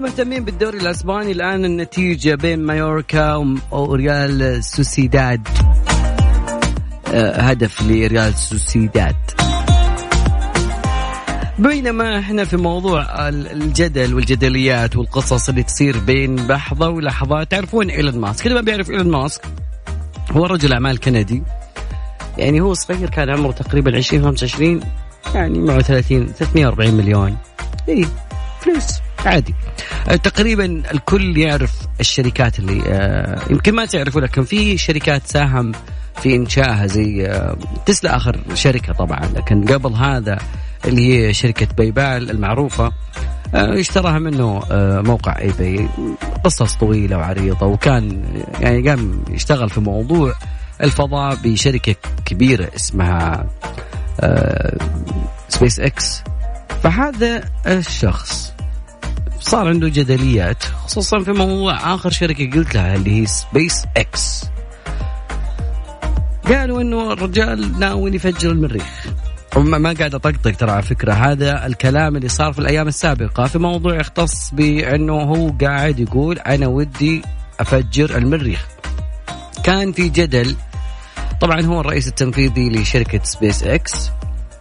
للمهتمين 0.07 0.45
بالدوري 0.45 0.77
الأسباني 0.77 1.31
الآن 1.31 1.65
النتيجة 1.65 2.35
بين 2.35 2.59
مايوركا 2.59 3.55
وريال 3.71 4.63
سوسيداد. 4.63 5.47
آه، 7.13 7.41
هدف 7.41 7.81
لريال 7.81 8.33
سوسيداد. 8.33 9.15
بينما 11.59 12.19
إحنا 12.19 12.45
في 12.45 12.57
موضوع 12.57 13.29
الجدل 13.29 14.13
والجدليات 14.13 14.95
والقصص 14.95 15.49
اللي 15.49 15.63
تصير 15.63 15.99
بين 15.99 16.47
لحظة 16.47 16.89
ولحظة 16.89 17.43
تعرفون 17.43 17.89
إيلون 17.89 18.19
ماسك. 18.19 18.47
اللي 18.47 18.55
ما 18.55 18.61
بيعرف 18.61 18.89
إيلون 18.89 19.11
ماسك 19.11 19.41
هو 20.31 20.45
رجل 20.45 20.73
أعمال 20.73 20.99
كندي. 20.99 21.43
يعني 22.37 22.61
هو 22.61 22.73
صغير 22.73 23.09
كان 23.09 23.29
عمره 23.29 23.51
تقريبا 23.51 23.97
20 23.97 24.23
25 24.23 24.79
يعني 25.35 25.59
معه 25.59 25.81
30 25.81 26.27
340 26.27 26.93
مليون. 26.93 27.37
اي 27.89 28.05
فلوس 28.67 28.99
عادي. 29.25 29.55
آه، 30.09 30.15
تقريبا 30.15 30.65
الكل 30.65 31.37
يعرف 31.37 31.73
الشركات 31.99 32.59
اللي 32.59 32.81
آه، 32.87 33.41
يمكن 33.49 33.75
ما 33.75 33.85
تعرفوا 33.85 34.21
لكن 34.21 34.43
في 34.43 34.77
شركات 34.77 35.27
ساهم 35.27 35.71
في 36.21 36.35
إنشائها 36.35 36.87
زي 36.87 37.25
آه، 37.25 37.57
تسلا 37.85 38.15
آخر 38.15 38.39
شركة 38.53 38.93
طبعا. 38.93 39.29
لكن 39.35 39.65
قبل 39.65 39.93
هذا 39.93 40.37
اللي 40.85 41.27
هي 41.27 41.33
شركة 41.33 41.67
بايبال 41.77 42.31
المعروفة 42.31 42.91
اشتراها 43.53 44.19
منه 44.19 44.63
موقع 45.01 45.39
eBay. 45.39 45.89
قصص 46.43 46.75
طويلة 46.75 47.17
وعريضة 47.17 47.65
وكان 47.65 48.23
يعني 48.59 48.89
قام 48.89 49.23
يشتغل 49.29 49.69
في 49.69 49.79
موضوع 49.79 50.33
الفضاء 50.83 51.35
بشركة 51.35 51.95
كبيرة 52.25 52.69
اسمها 52.75 53.47
سبيس 55.49 55.79
إكس. 55.79 56.23
فهذا 56.83 57.43
الشخص 57.67 58.56
صار 59.39 59.67
عنده 59.67 59.87
جدليات 59.87 60.63
خصوصا 60.63 61.19
في 61.19 61.31
موضوع 61.31 61.93
آخر 61.93 62.09
شركة 62.09 62.51
قلت 62.51 62.75
لها 62.75 62.95
اللي 62.95 63.21
هي 63.21 63.25
سبيس 63.25 63.85
إكس 63.97 64.43
قالوا 66.47 66.81
إنه 66.81 67.13
الرجال 67.13 67.79
ناوي 67.79 68.15
يفجر 68.15 68.51
المريخ. 68.51 69.07
ما 69.57 69.93
قاعد 69.99 70.15
أطقطق 70.15 70.51
ترى 70.51 70.71
على 70.71 70.81
فكرة 70.81 71.13
هذا 71.13 71.65
الكلام 71.65 72.15
اللي 72.15 72.29
صار 72.29 72.53
في 72.53 72.59
الأيام 72.59 72.87
السابقة. 72.87 73.47
في 73.47 73.59
موضوع 73.59 73.95
يختص 73.95 74.51
بأنه 74.53 75.13
هو 75.13 75.49
قاعد 75.61 75.99
يقول 75.99 76.39
أنا 76.39 76.67
ودي 76.67 77.21
أفجر 77.59 78.17
المريخ. 78.17 78.67
كان 79.63 79.91
في 79.91 80.09
جدل 80.09 80.55
طبعا 81.41 81.61
هو 81.61 81.81
الرئيس 81.81 82.07
التنفيذي 82.07 82.69
لشركة 82.69 83.19
سبيس 83.23 83.63
إكس 83.63 84.11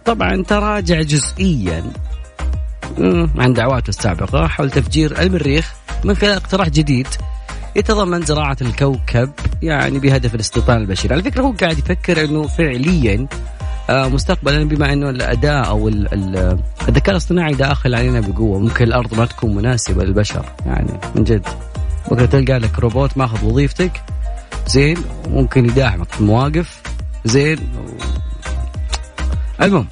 طبعا 0.05 0.43
تراجع 0.43 1.01
جزئيا. 1.01 1.83
عن 3.37 3.53
دعواته 3.53 3.89
السابقة 3.89 4.47
حول 4.47 4.71
تفجير 4.71 5.21
المريخ 5.21 5.73
من 6.03 6.15
خلال 6.15 6.31
اقتراح 6.31 6.69
جديد 6.69 7.07
يتضمن 7.75 8.21
زراعة 8.21 8.57
الكوكب 8.61 9.31
يعني 9.61 9.99
بهدف 9.99 10.35
الاستيطان 10.35 10.77
البشري 10.77 11.13
على 11.13 11.23
فكرة 11.23 11.41
هو 11.41 11.51
قاعد 11.51 11.77
يفكر 11.77 12.23
أنه 12.23 12.47
فعليا 12.47 13.27
آه، 13.89 14.07
مستقبلا 14.07 14.63
بما 14.63 14.93
إنه 14.93 15.09
الأداء 15.09 15.67
أو 15.67 15.87
الذكاء 16.87 17.11
الاصطناعي 17.11 17.53
داخل 17.53 17.95
علينا 17.95 18.19
بقوة 18.19 18.59
ممكن 18.59 18.85
الأرض 18.85 19.13
ما 19.13 19.25
تكون 19.25 19.55
مناسبة 19.55 20.03
للبشر. 20.03 20.45
يعني 20.65 20.99
من 21.15 21.23
جد. 21.23 21.47
ممكن 22.11 22.29
تلقى 22.29 22.59
لك 22.59 22.79
روبوت 22.79 23.17
ماخذ 23.17 23.45
وظيفتك 23.45 24.01
زين 24.67 24.97
ممكن 25.27 25.65
يداعمك 25.65 26.11
في 26.11 26.19
المواقف 26.19 26.81
زين 27.25 27.57
المهم. 29.61 29.87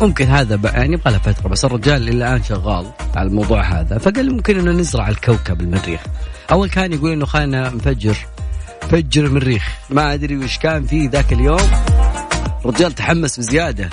ممكن 0.00 0.26
هذا 0.26 0.60
يعني 0.64 0.94
يبغى 0.94 1.12
له 1.12 1.18
فترة 1.18 1.48
بس 1.48 1.64
الرجال 1.64 2.08
إلى 2.08 2.10
الآن 2.10 2.42
شغال 2.42 2.86
على 3.14 3.28
الموضوع 3.28 3.62
هذا 3.62 3.98
فقال 3.98 4.32
ممكن 4.34 4.58
إنه 4.58 4.72
نزرع 4.72 5.08
الكوكب 5.08 5.60
المريخ. 5.60 6.00
أول 6.50 6.70
كان 6.70 6.92
يقول 6.92 7.12
إنه 7.12 7.26
خلينا 7.26 7.70
نفجر 7.70 8.16
فجر 8.80 9.24
المريخ. 9.26 9.68
ما 9.90 10.14
أدري 10.14 10.36
وش 10.36 10.58
كان 10.58 10.86
فيه 10.86 11.10
ذاك 11.10 11.32
اليوم. 11.32 11.70
رجال 12.64 12.92
تحمس 12.92 13.38
بزيادة. 13.38 13.90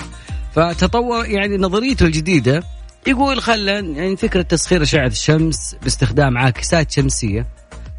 فتطور 0.54 1.26
يعني 1.26 1.56
نظريته 1.56 2.06
الجديدة 2.06 2.62
يقول 3.06 3.42
خلنا 3.42 3.78
يعني 3.78 4.16
فكرة 4.16 4.42
تسخير 4.42 4.82
أشعة 4.82 5.06
الشمس 5.06 5.76
باستخدام 5.82 6.38
عاكسات 6.38 6.90
شمسية. 6.90 7.46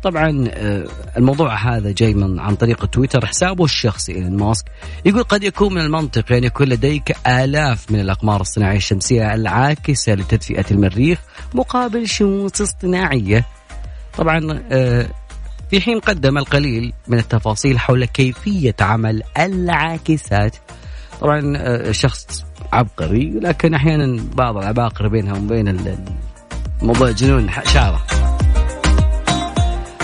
طبعا 0.03 0.45
آه، 0.49 0.85
الموضوع 1.17 1.55
هذا 1.55 1.91
جاي 1.91 2.13
من 2.13 2.39
عن 2.39 2.55
طريق 2.55 2.85
تويتر 2.85 3.25
حسابه 3.25 3.65
الشخصي 3.65 4.15
ايلون 4.15 4.37
ماسك. 4.37 4.65
يقول 5.05 5.23
قد 5.23 5.43
يكون 5.43 5.73
من 5.73 5.81
المنطقي 5.81 6.29
أن 6.29 6.33
يعني 6.33 6.45
يكون 6.45 6.67
لديك 6.67 7.27
آلاف 7.27 7.91
من 7.91 7.99
الأقمار 7.99 8.41
الصناعية 8.41 8.77
الشمسية 8.77 9.33
العاكسة 9.33 10.13
لتدفئة 10.13 10.65
المريخ 10.71 11.19
مقابل 11.53 12.07
شموس 12.07 12.61
اصطناعية. 12.61 13.45
طبعا 14.17 14.63
آه، 14.71 15.07
في 15.69 15.81
حين 15.81 15.99
قدم 15.99 16.37
القليل 16.37 16.93
من 17.07 17.17
التفاصيل 17.17 17.79
حول 17.79 18.05
كيفية 18.05 18.75
عمل 18.81 19.23
العاكسات. 19.39 20.55
طبعا 21.21 21.53
آه، 21.57 21.91
شخص 21.91 22.45
عبقري 22.73 23.39
لكن 23.41 23.73
أحيانا 23.73 24.23
بعض 24.33 24.57
العباقرة 24.57 25.07
بينها 25.07 25.33
وبين 25.33 25.97
الموضوع 26.81 27.11
جنون 27.11 27.49
شعره 27.65 28.10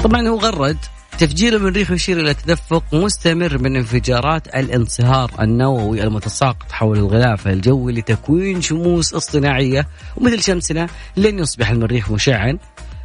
طبعا 0.03 0.27
هو 0.27 0.38
غرد. 0.38 0.77
تفجير 1.19 1.55
المريخ 1.55 1.91
يشير 1.91 2.19
إلى 2.19 2.33
تدفق 2.33 2.83
مستمر 2.93 3.57
من 3.57 3.75
انفجارات 3.75 4.47
الانصهار 4.47 5.31
النووي 5.39 6.03
المتساقط 6.03 6.71
حول 6.71 6.97
الغلاف 6.97 7.47
الجوي 7.47 7.93
لتكوين 7.93 8.62
شموس 8.62 9.13
اصطناعية. 9.13 9.88
ومثل 10.17 10.41
شمسنا 10.43 10.88
لن 11.17 11.39
يصبح 11.39 11.69
المريخ 11.69 12.12
مشعا 12.12 12.57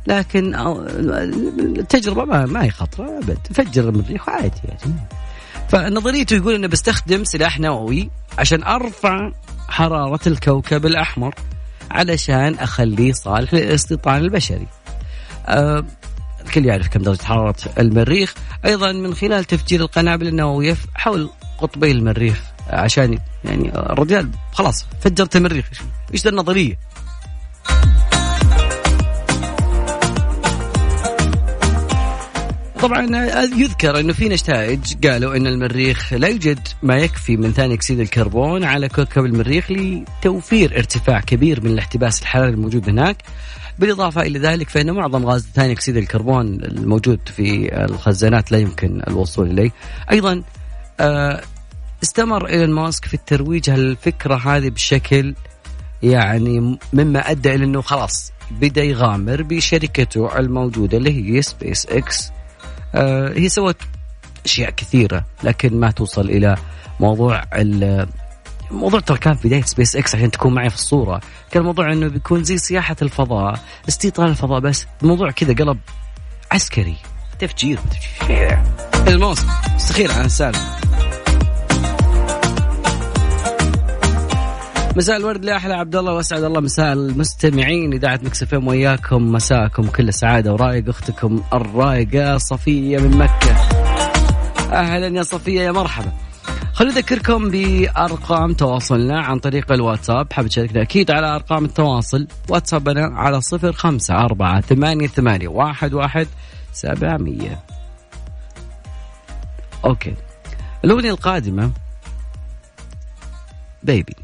لكن 0.06 0.54
التجربة 1.78 2.24
ما, 2.24 2.46
ما 2.46 2.64
هي 2.64 2.70
خطرة 2.70 3.18
أبد. 3.18 3.38
فجر 3.54 3.88
المريخ 3.88 4.28
عادي 4.28 4.60
يعني. 4.64 4.94
فنظريته 5.68 6.36
يقول 6.36 6.54
إنه 6.54 6.66
بستخدم 6.66 7.24
سلاح 7.24 7.60
نووي 7.60 8.10
عشان 8.38 8.62
أرفع 8.62 9.32
حرارة 9.68 10.20
الكوكب 10.26 10.86
الأحمر 10.86 11.34
علشان 11.90 12.54
أخليه 12.54 13.12
صالح 13.12 13.54
للاستيطان 13.54 14.16
البشري. 14.16 14.66
أه 15.46 15.84
الكل 16.46 16.66
يعرف 16.66 16.88
كم 16.88 17.02
درجة 17.02 17.22
حرارة 17.22 17.56
المريخ، 17.78 18.34
أيضا 18.64 18.92
من 18.92 19.14
خلال 19.14 19.44
تفجير 19.44 19.80
القنابل 19.80 20.26
النووية 20.26 20.76
حول 20.94 21.30
قطبي 21.58 21.90
المريخ. 21.90 22.42
عشان 22.68 23.18
يعني 23.44 23.68
الرجال 23.74 24.30
خلاص 24.52 24.86
فجرت 25.00 25.36
المريخ. 25.36 25.66
إيش 26.14 26.22
ذا 26.22 26.30
النظرية؟ 26.30 26.78
طبعا 32.80 33.26
يذكر 33.56 34.00
إنه 34.00 34.12
في 34.12 34.28
نتائج 34.28 35.06
قالوا 35.06 35.36
إن 35.36 35.46
المريخ 35.46 36.12
لا 36.12 36.28
يوجد 36.28 36.68
ما 36.82 36.96
يكفي 36.96 37.36
من 37.36 37.52
ثاني 37.52 37.74
أكسيد 37.74 38.00
الكربون 38.00 38.64
على 38.64 38.88
كوكب 38.88 39.24
المريخ 39.24 39.70
لتوفير 39.70 40.76
ارتفاع 40.76 41.20
كبير 41.20 41.64
من 41.64 41.70
الاحتباس 41.70 42.22
الحراري 42.22 42.50
الموجود 42.50 42.88
هناك. 42.88 43.16
بالإضافة 43.78 44.22
إلى 44.22 44.38
ذلك 44.38 44.68
فإن 44.68 44.90
معظم 44.90 45.26
غاز 45.26 45.48
ثاني 45.54 45.72
أكسيد 45.72 45.96
الكربون 45.96 46.46
الموجود 46.46 47.20
في 47.36 47.76
الخزانات 47.84 48.52
لا 48.52 48.58
يمكن 48.58 49.02
الوصول 49.08 49.50
إليه. 49.50 49.70
أيضا 50.10 50.42
آه، 51.00 51.42
استمر 52.02 52.48
إيلون 52.48 52.70
ماسك 52.70 53.04
في 53.04 53.14
الترويج 53.14 53.70
هالفكرة 53.70 54.34
هذه 54.34 54.70
بشكل 54.70 55.34
يعني 56.02 56.78
مما 56.92 57.30
أدى 57.30 57.54
إلى 57.54 57.64
إنه 57.64 57.80
خلاص 57.80 58.32
بدأ 58.50 58.82
يغامر 58.82 59.42
بشركته 59.42 60.38
الموجودة 60.38 60.98
اللي 60.98 61.36
هي 61.36 61.42
سبيس 61.42 61.86
إكس 61.86 62.30
آه، 62.94 63.32
هي 63.32 63.48
سوت 63.48 63.76
أشياء 64.44 64.70
كثيرة 64.70 65.24
لكن 65.44 65.80
ما 65.80 65.90
توصل 65.90 66.30
إلى 66.30 66.56
موضوع 67.00 67.44
الموضوع 68.72 69.00
ترى 69.00 69.18
كان 69.18 69.34
في 69.34 69.48
بداية 69.48 69.62
سبيس 69.62 69.96
إكس 69.96 70.14
عشان 70.14 70.30
تكون 70.30 70.54
معي 70.54 70.70
في 70.70 70.76
الصورة. 70.76 71.20
كان 71.50 71.60
الموضوع 71.60 71.92
إنه 71.92 72.08
بيكون 72.08 72.44
زي 72.44 72.58
سياحة 72.58 72.96
الفضاء 73.02 73.60
استيطان 73.88 74.28
الفضاء 74.28 74.60
بس 74.60 74.86
الموضوع 75.02 75.30
كذا 75.30 75.54
قلب 75.54 75.78
عسكري. 76.52 76.96
تفجير 77.38 77.78
الموس 79.08 79.42
مستخيل 79.74 80.10
عن 80.10 80.24
السالفه 80.24 80.60
مساء 84.96 85.16
الورد 85.16 85.44
لأحلى 85.44 85.74
عبد 85.74 85.96
الله 85.96 86.12
وأسعد 86.12 86.42
الله. 86.42 86.60
مساء 86.60 86.92
المستمعين 86.92 87.92
إذاعة 87.92 88.20
Mix 88.22 88.42
FM 88.42 88.52
وياكم. 88.52 89.32
مساءكم 89.32 89.86
كل 89.86 90.14
سعادة 90.14 90.52
ورايق 90.52 90.88
أختكم 90.88 91.42
الرايقه 91.52 92.38
صفية 92.38 92.98
من 92.98 93.18
مكة. 93.18 93.52
أهلا 94.72 95.16
يا 95.16 95.22
صفية 95.22 95.60
يا 95.60 95.72
مرحبا. 95.72 96.12
خليني 96.72 96.94
اذكركم 96.94 97.50
بأرقام 97.50 98.52
تواصلنا 98.52 99.20
عن 99.20 99.38
طريق 99.38 99.72
الواتساب. 99.72 100.32
حاب 100.32 100.46
تشاركنا 100.46 100.82
أكيد 100.82 101.10
على 101.10 101.34
أرقام 101.34 101.64
التواصل. 101.64 102.26
واتسابنا 102.48 103.06
على 103.06 103.40
صفر 103.40 103.72
خمسة 103.72 104.14
أربعة 104.14 104.60
ثمانية 104.60 105.06
ثمانية 105.06 105.48
واحد 105.48 105.94
واحد 105.94 106.26
سبعمية. 106.72 107.60
أوكي. 109.84 110.14
الأغنية 110.84 111.10
القادمة 111.10 111.70
بيبي 113.82 114.16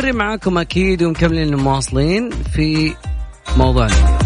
مستمرين 0.00 0.18
معاكم 0.18 0.58
أكيد 0.58 1.02
ومكملين 1.02 1.54
مواصلين 1.54 2.30
في 2.52 2.94
موضوعنا 3.56 4.18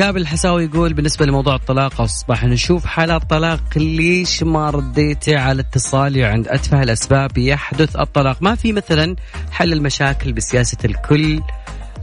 قابل 0.00 0.20
الحساوي 0.20 0.64
يقول 0.64 0.92
بالنسبة 0.92 1.26
لموضوع 1.26 1.54
الطلاق 1.54 2.00
أصبح 2.00 2.44
نشوف 2.44 2.86
حالات 2.86 3.30
طلاق 3.30 3.60
ليش 3.76 4.42
ما 4.42 4.70
رديتي 4.70 5.36
على 5.36 5.62
اتصالي 5.62 6.24
عند 6.24 6.48
أتفه 6.48 6.82
الأسباب 6.82 7.38
يحدث 7.38 7.96
الطلاق؟ 7.96 8.42
ما 8.42 8.54
في 8.54 8.72
مثلا 8.72 9.16
حل 9.50 9.72
المشاكل 9.72 10.32
بسياسة 10.32 10.78
الكل 10.84 11.40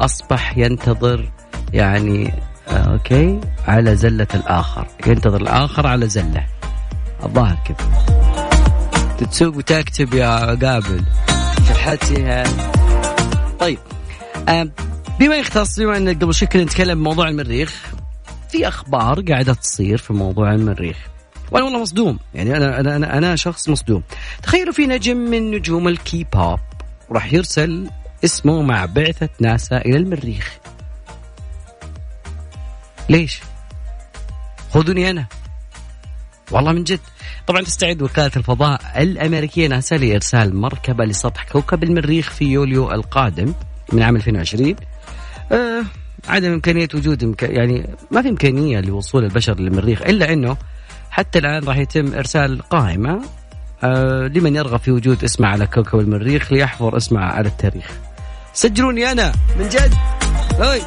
أصبح 0.01 0.57
ينتظر 0.57 1.31
يعني 1.73 2.33
آه 2.67 2.71
أوكي 2.71 3.39
على 3.67 3.95
زلة 3.95 4.27
الآخر. 4.33 4.87
ينتظر 5.07 5.41
الآخر 5.41 5.87
على 5.87 6.07
زلة. 6.07 6.45
الظاهر 7.23 7.57
كذا. 7.65 8.05
تتسوق 9.17 9.57
وتكتب 9.57 10.13
يا 10.13 10.55
قابل. 10.55 11.03
شحتها 11.85 12.43
طيب 13.59 13.79
بما 15.19 15.35
يختص 15.35 15.79
بما 15.79 15.97
أن 15.97 16.09
قبل 16.09 16.33
شوي 16.33 16.47
كنا 16.47 16.63
نتكلم 16.63 16.99
بموضوع 16.99 17.29
المريخ 17.29 17.93
في 18.49 18.67
أخبار 18.67 19.21
قاعدة 19.21 19.53
تصير 19.53 19.97
في 19.97 20.13
موضوع 20.13 20.53
المريخ؟ 20.53 20.97
وأنا 21.51 21.65
والله 21.65 21.81
مصدوم 21.81 22.19
يعني 22.33 22.57
أنا 22.57 22.79
أنا 22.79 22.95
أنا, 22.95 23.17
أنا 23.17 23.35
شخص 23.35 23.69
مصدوم. 23.69 24.03
تخيلوا 24.43 24.73
في 24.73 24.87
نجم 24.87 25.17
من 25.17 25.51
نجوم 25.51 25.87
الكي 25.87 26.25
بوب 26.33 26.59
راح 27.11 27.33
يرسل 27.33 27.89
اسمه 28.25 28.61
مع 28.61 28.85
بعثة 28.85 29.29
ناسا 29.39 29.77
إلى 29.77 29.97
المريخ. 29.97 30.57
ليش؟ 33.09 33.41
خذوني 34.73 35.09
أنا. 35.09 35.25
والله 36.51 36.71
من 36.71 36.83
جد. 36.83 36.99
طبعا 37.47 37.61
تستعد 37.61 38.01
وكالة 38.01 38.31
الفضاء 38.37 38.81
الأمريكية 38.97 39.67
ناسا 39.67 39.95
لإرسال 39.95 40.55
مركبة 40.55 41.05
لسطح 41.05 41.43
كوكب 41.43 41.83
المريخ 41.83 42.31
في 42.31 42.45
يوليو 42.45 42.91
القادم 42.91 43.53
من 43.93 44.01
عام 44.01 44.15
2020 44.15 44.75
آه 45.51 45.83
عدم 46.29 46.51
إمكانية 46.51 46.87
وجود 46.93 47.23
إمك... 47.23 47.43
يعني 47.43 47.89
ما 48.11 48.21
في 48.21 48.29
إمكانية 48.29 48.79
لوصول 48.79 49.23
البشر 49.23 49.59
للمريخ 49.59 50.01
إلا 50.01 50.33
أنه 50.33 50.57
حتى 51.11 51.39
الآن 51.39 51.63
راح 51.63 51.77
يتم 51.77 52.13
إرسال 52.13 52.61
قائمة 52.61 53.21
آه 53.83 54.27
لمن 54.27 54.55
يرغب 54.55 54.79
في 54.79 54.91
وجود 54.91 55.23
اسمه 55.23 55.47
على 55.47 55.67
كوكب 55.67 55.99
المريخ 55.99 56.53
ليحفر 56.53 56.97
اسمه 56.97 57.19
على 57.21 57.47
التاريخ. 57.47 57.91
سجلوني 58.53 59.11
أنا 59.11 59.31
من 59.59 59.69
جد؟ 59.69 59.93
هاي. 60.59 60.81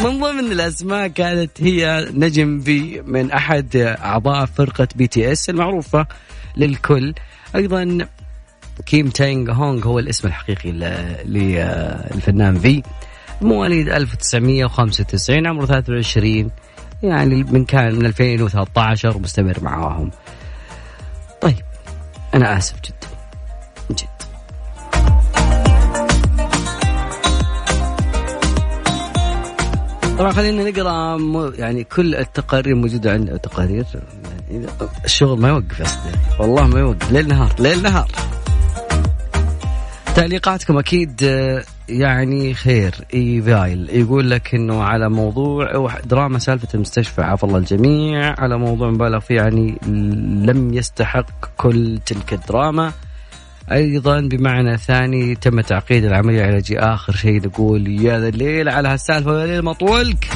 من 0.00 0.20
ضمن 0.20 0.52
الأسماء 0.52 1.08
كانت 1.08 1.62
هي 1.62 2.08
نجم 2.14 2.60
في 2.60 3.02
من 3.02 3.30
أحد 3.30 3.76
أعضاء 3.76 4.46
فرقة 4.46 4.88
BTS 4.94 5.50
المعروفة 5.50 6.06
للكل. 6.56 7.14
أيضا 7.54 7.98
كيم 8.86 9.08
تانغ 9.08 9.52
هونغ 9.52 9.86
هو 9.86 9.98
الاسم 9.98 10.28
الحقيقي 10.28 10.72
للفنان 11.24 12.58
في 12.58 12.82
مواليد 13.42 13.88
1995 13.88 15.46
عمره 15.46 15.66
23 15.66 16.50
يعني 17.02 17.42
من 17.42 17.64
كان 17.64 17.94
من 17.94 18.06
2013 18.06 19.18
مستمر 19.18 19.58
معاهم. 19.62 20.10
طيب 21.40 21.64
أنا 22.34 22.56
آسف 22.58 22.74
جدا. 22.84 23.08
جدا. 23.90 24.13
طبعا 30.18 30.32
خلينا 30.32 30.70
نقرأ 30.70 31.18
يعني 31.56 31.84
كل 31.84 32.14
التقارير 32.14 32.74
موجودة 32.74 33.12
عندنا 33.12 33.36
تقارير. 33.36 33.84
الشغل 35.04 35.40
ما 35.40 35.48
يوقف 35.48 35.80
يا 35.80 35.84
صديقي. 35.84 36.18
والله 36.40 36.66
ما 36.66 36.80
يوقف. 36.80 37.12
ليل 37.12 37.28
نهار. 37.28 37.54
ليل 37.58 37.82
نهار. 37.82 38.10
تعليقاتكم 40.14 40.78
أكيد 40.78 41.22
يعني 41.88 42.54
خير. 42.54 42.94
إيفايل 43.14 43.90
يقول 43.90 44.30
لك 44.30 44.54
إنه 44.54 44.82
على 44.82 45.08
موضوع 45.08 45.90
دراما 46.04 46.38
سالفة 46.38 46.68
المستشفى. 46.74 47.22
عافى 47.22 47.44
الله 47.44 47.58
الجميع. 47.58 48.40
على 48.40 48.58
موضوع 48.58 48.90
مبالغ 48.90 49.20
فيه 49.20 49.34
يعني 49.34 49.78
لم 50.46 50.74
يستحق 50.74 51.26
كل 51.56 51.98
تلك 52.06 52.32
الدراما. 52.32 52.92
أيضا 53.72 54.20
بمعنى 54.20 54.78
ثاني 54.78 55.34
تم 55.34 55.60
تعقيد 55.60 56.04
العملية 56.04 56.44
العلاجيه 56.44 56.94
آخر 56.94 57.12
شيء 57.16 57.46
نقول 57.46 57.88
يا 57.88 58.18
ذا 58.18 58.28
الليل 58.28 58.68
على 58.68 58.88
هالسالفة 58.88 59.40
يا 59.40 59.46
ليل 59.46 59.64
مطولك. 59.64 60.28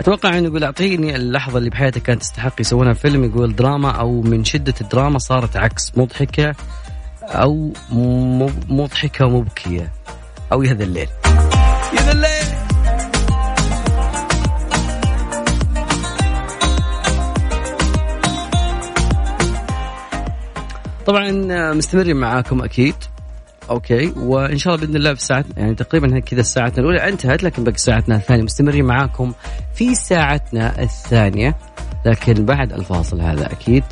أتوقع 0.00 0.38
إنه 0.38 0.46
يقول 0.46 0.64
أعطيني 0.64 1.16
اللحظة 1.16 1.58
اللي 1.58 1.70
بحياتك 1.70 2.02
كانت 2.02 2.20
تستحق 2.20 2.60
يسوونها 2.60 2.92
فيلم 2.92 3.24
يقول 3.24 3.56
دراما 3.56 3.90
أو 3.90 4.20
من 4.20 4.44
شدة 4.44 4.74
الدراما 4.80 5.18
صارت 5.18 5.56
عكس 5.56 5.92
مضحكة 5.96 6.54
أو 7.22 7.72
مضحكة 8.68 9.26
ومبكية. 9.26 9.92
أو 10.52 10.62
يا 10.62 10.74
ذا 10.74 10.84
الليل. 10.84 11.08
يا 11.98 12.02
ذا 12.02 12.12
الليل. 12.12 12.59
طبعا 21.10 21.30
مستمرين 21.72 22.16
معاكم 22.16 22.62
أكيد. 22.62 22.94
okay 23.70 24.12
وإن 24.16 24.58
شاء 24.58 24.74
الله 24.74 24.86
بإذن 24.86 24.96
الله 24.96 25.14
في 25.14 25.24
ساعة 25.24 25.44
يعني 25.56 25.74
تقريبا 25.74 26.20
كذا 26.20 26.42
ساعتنا 26.42 26.78
الأولى 26.78 27.08
انتهت 27.08 27.42
لكن 27.42 27.64
باقي 27.64 27.78
ساعتنا 27.78 28.16
الثانية. 28.16 28.42
مستمرين 28.42 28.84
معاكم 28.84 29.32
في 29.74 29.94
ساعتنا 29.94 30.82
الثانية 30.82 31.56
لكن 32.06 32.44
بعد 32.44 32.72
الفاصل 32.72 33.20
هذا 33.20 33.46
أكيد. 33.46 33.84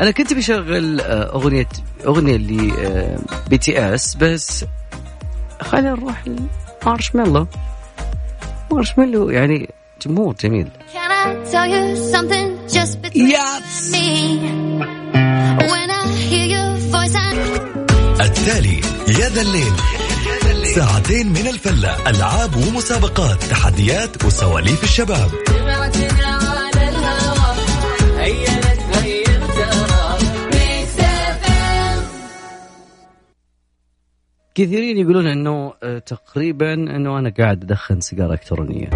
أنا 0.00 0.10
كنت 0.10 0.34
بشغل 0.34 1.00
آه، 1.00 1.34
أغنية 1.34 1.68
أغنية 2.06 2.36
ل 2.36 2.72
BTS 3.50 4.14
بس 4.14 4.64
خلينا 5.60 5.90
نروح 5.90 6.24
مارشميلو 6.86 7.46
مارشميلو 8.72 9.30
يعني 9.30 9.70
جمهور 10.06 10.34
جميل. 10.40 10.68
Tell 11.52 11.68
you 11.74 11.96
something 12.12 12.46
just 12.68 13.02
between 13.02 13.28
yes. 13.30 13.90
me. 13.92 14.08
When 15.72 15.88
I 15.90 16.02
hear 16.28 16.46
your 16.56 16.68
voice 16.92 17.14
and... 17.14 17.38
التالي 18.20 18.80
يا 19.08 19.28
ذا 19.28 19.42
الليل. 19.42 19.72
ساعتين 20.74 21.28
من 21.28 21.46
الفلة 21.46 22.10
ألعاب 22.10 22.56
ومسابقات 22.56 23.44
تحديات 23.44 24.24
وسواليف 24.24 24.84
الشباب. 24.84 25.30
كثيرين 34.54 34.98
يقولون 34.98 35.26
إنه 35.26 35.72
آه، 35.82 35.98
تقريبا 35.98 36.74
إنه 36.74 37.18
أنا 37.18 37.32
قاعد 37.38 37.64
أدخن 37.64 38.00
سيجارة 38.00 38.32
إلكترونية. 38.32 38.90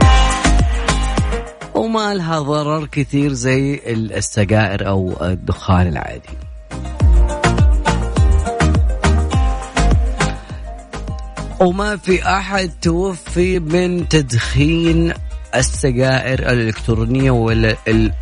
وما 1.80 2.14
لها 2.14 2.38
ضرر 2.38 2.86
كثير 2.86 3.32
زي 3.32 3.80
السجائر 3.88 4.88
أو 4.88 5.16
الدخان 5.22 5.86
العادي. 5.86 6.36
وما 11.60 11.96
في 11.96 12.26
أحد 12.26 12.70
توفي 12.82 13.58
من 13.58 14.08
تدخين 14.08 15.12
السجائر 15.54 16.38
الإلكترونية 16.38 17.30
ولا 17.30 17.76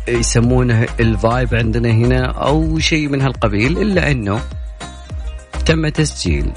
يسمونه 0.07 0.87
الفايب 0.99 1.55
عندنا 1.55 1.91
هنا 1.91 2.25
أو 2.25 2.79
شيء 2.79 3.07
من 3.07 3.21
هالقبيل 3.21 3.77
إلا 3.77 4.11
أنه 4.11 4.41
تم 5.65 5.87
تسجيل 5.87 6.51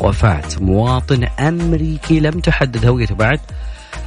وفاة 0.00 0.48
مواطن 0.60 1.24
أمريكي 1.24 2.20
لم 2.20 2.40
تحدد 2.40 2.86
هويته 2.86 3.14
بعد. 3.14 3.40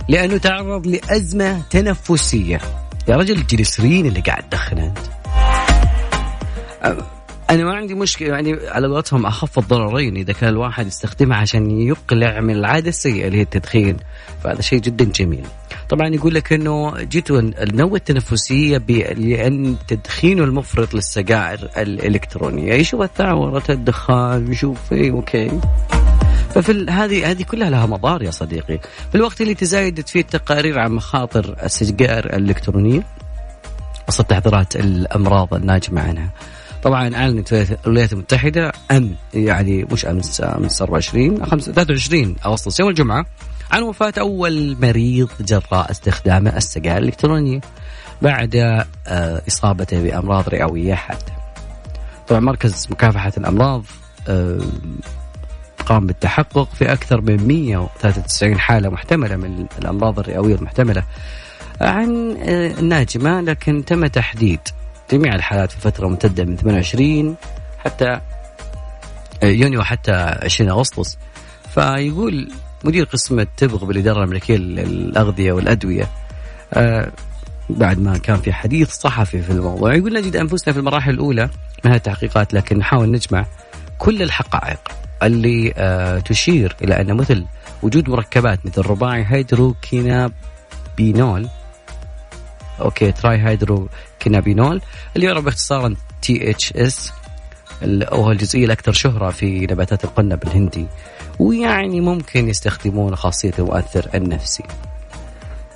لأنه 0.10 0.38
تعرض 0.38 0.88
لأزمة 0.88 1.62
تنفسية. 1.70 2.62
يا 3.08 3.16
رجل 3.16 3.38
الجليسرين 3.38 4.06
اللي 4.06 4.20
قاعد 4.20 4.44
تدخن 4.50 4.78
أنت. 4.78 4.98
أنا 7.50 7.64
ما 7.64 7.76
عندي 7.76 7.94
مشكلة 7.94 8.28
يعني 8.30 8.58
على 8.68 8.88
قولتهم 8.88 9.26
أخف 9.26 9.60
الضررين 9.60 10.18
إذا 10.18 10.34
كان 10.34 10.50
الواحد 10.50 10.88
يستخدمها 10.88 11.38
عشان 11.38 11.72
يقلع 11.72 12.40
من 12.40 12.56
العادة 12.56 12.90
السيئة 12.90 13.28
اللي 13.28 13.38
هي 13.38 13.42
التدخين 13.42 13.98
فهذا 14.44 14.62
شيء 14.62 14.80
جدا 14.80 15.06
جميل. 15.06 15.46
طبعا 15.90 16.08
يقول 16.08 16.34
لك 16.34 16.54
إنه 16.54 17.02
جيتوا 17.02 17.40
النوة 17.40 17.96
التنفسية 17.96 18.78
لأن 19.14 19.76
تدخينه 19.88 20.44
المفرط 20.44 20.94
للسجائر 20.94 21.70
الإلكترونية. 21.78 22.74
يشوف 22.74 23.02
الثعوره 23.02 23.64
الدخان 23.70 24.52
يشوف 24.52 24.94
إيه 24.94 25.12
أوكي. 25.12 25.52
ففي 26.50 26.86
هذه 26.90 27.32
هذه 27.32 27.44
كلها 27.44 27.70
لها 27.70 27.86
مضار 27.86 28.24
يا 28.24 28.32
صديقي 28.32 28.80
في 29.12 29.16
الوقت 29.16 29.42
اللي 29.42 29.54
تزايدت 29.54 30.10
فيه 30.10 30.20
التقارير 30.20 30.80
عن 30.80 30.92
مخاطر 30.92 31.56
السجائر 31.64 32.26
الإلكترونية 32.26 33.04
وصل 34.08 34.24
تحضيرات 34.24 34.76
الأمراض 34.76 35.54
الناجمة 35.54 36.02
عنها 36.02 36.30
طبعا 36.84 37.16
اعلنت 37.16 37.78
الولايات 37.86 38.14
المتحدة 38.14 38.72
امن 38.92 39.16
يعني 39.34 39.86
مش 39.92 40.06
امس 40.06 40.42
امس 40.42 40.82
24 40.82 41.46
23 41.60 42.36
أغسطس 42.46 42.80
يوم 42.80 42.90
الجمعة 42.90 43.26
عن 43.72 43.84
وفاة 43.84 44.14
أول 44.20 44.78
مريض 44.82 45.30
جراء 45.40 45.92
استخدام 45.92 46.48
السجائر 46.48 46.98
الإلكترونية 46.98 47.62
بعد 48.22 48.56
آه، 49.08 49.42
إصابته 49.48 50.04
بأمراض 50.04 50.50
رئوية 50.50 50.94
حادة. 50.94 51.34
طبعا 52.28 52.40
مركز 52.40 52.88
مكافحة 52.92 53.32
الأمراض 53.38 53.84
آه، 54.28 54.60
قام 55.90 56.08
بالتحقق 56.08 56.70
في 56.74 56.94
أكثر 56.94 57.22
من 57.22 57.48
193 57.48 58.60
حالة 58.60 58.90
محتملة 58.90 59.36
من 59.36 59.66
الأمراض 59.80 60.20
الرئوية 60.20 60.56
المحتملة. 60.56 61.04
عن 61.82 62.38
آه، 62.42 62.80
الناجمة 62.80 63.42
لكن 63.42 63.86
تم 63.86 64.08
تحديد 64.08 64.60
جميع 65.12 65.36
الحالات 65.36 65.72
في 65.72 65.78
فترة 65.78 66.08
ممتدة 66.08 66.46
من 66.46 66.56
28 66.56 67.36
حتى 67.78 68.20
آه، 69.44 69.46
يونيو 69.46 69.84
حتى 69.84 70.12
20 70.12 70.70
أغسطس. 70.70 71.18
فيقول 71.74 72.52
مدير 72.84 73.04
قسم 73.04 73.40
التبغ 73.40 73.86
بالإدارة 73.86 74.18
الأمريكية 74.18 74.58
للأغذية 74.58 75.52
والأدوية 75.52 76.10
آه، 76.74 77.12
بعد 77.70 78.00
ما 78.00 78.18
كان 78.18 78.38
في 78.38 78.54
حديث 78.54 78.92
صحفي 78.92 79.42
في 79.42 79.50
الموضوع 79.50 79.96
يقول 79.96 80.14
نجد 80.14 80.36
أنفسنا 80.36 80.74
في 80.74 80.80
المراحل 80.80 81.12
الأولى 81.12 81.50
من 81.86 81.94
التحقيقات 81.94 82.54
لكن 82.54 82.78
نحاول 82.78 83.12
نجمع 83.12 83.46
كل 83.98 84.22
الحقائق. 84.22 84.80
اللي 85.24 85.74
آه 85.78 86.20
تشير 86.20 86.76
إلى 86.84 87.02
أن 87.02 87.14
مثل 87.14 87.46
وجود 87.84 88.10
مركبات 88.10 88.60
مثل 88.66 88.82
رباعي 88.82 89.26
هيدروكينابينول 89.28 91.48
okay 92.82 93.12
تترا 93.12 93.38
هيدروكينابينول 93.38 94.82
اللي 95.16 95.28
يعرف 95.28 95.44
باختصارا 95.44 95.96
THC 96.22 97.12
أو 97.84 98.32
الجزيئة 98.32 98.66
الأكثر 98.66 98.92
شهرة 98.92 99.30
في 99.30 99.60
نباتات 99.60 100.04
القنب 100.04 100.44
الهندي 100.44 100.86
ويعني 101.40 102.02
ممكن 102.02 102.50
يستخدمون 102.50 103.16
خاصية 103.16 103.52
المؤثر 103.60 104.10
النفسي. 104.16 104.64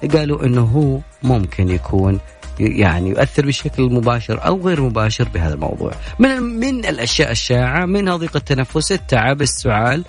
قالوا 0.08 0.46
أنه 0.46 0.62
هو 0.62 1.00
ممكن 1.24 1.70
يكون 1.70 2.20
يعني 2.60 3.10
يؤثر 3.10 3.46
بشكل 3.46 3.84
مباشر 3.84 4.46
أو 4.46 4.62
غير 4.62 4.82
مباشر 4.82 5.30
بهذا 5.30 5.54
الموضوع. 5.54 5.92
من 6.20 6.42
من 6.42 6.86
الأشياء 6.86 7.32
الشائعة 7.32 7.86
منها 7.86 8.16
ضيق 8.16 8.36
التنفس، 8.36 8.92
التعب، 8.92 9.42
السعال. 9.42 10.04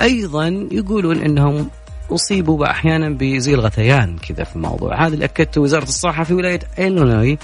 أيضا 0.00 0.68
يقولون 0.72 1.18
إنهم 1.18 1.70
أصيبوا 2.10 2.70
أحيانا 2.70 3.08
بزي 3.08 3.54
الغثيان 3.54 4.16
كذا 4.18 4.44
في 4.44 4.56
الموضوع، 4.56 5.06
هذا 5.06 5.14
اللي 5.14 5.24
أكدته 5.24 5.60
وزارة 5.60 5.84
الصحة 5.84 6.24
في 6.24 6.34
ولاية 6.34 6.60
إلينوي 6.78 7.38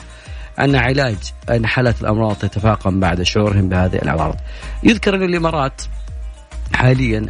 أن 0.60 0.74
علاج 0.76 1.16
ان 1.50 1.66
حالات 1.66 2.00
الأمراض 2.00 2.36
تتفاقم 2.36 3.00
بعد 3.00 3.22
شعورهم 3.22 3.68
بهذه 3.68 3.96
الاعراض. 3.96 4.36
يذكر 4.82 5.14
أن 5.14 5.22
الإمارات 5.22 5.82
حاليا 6.74 7.26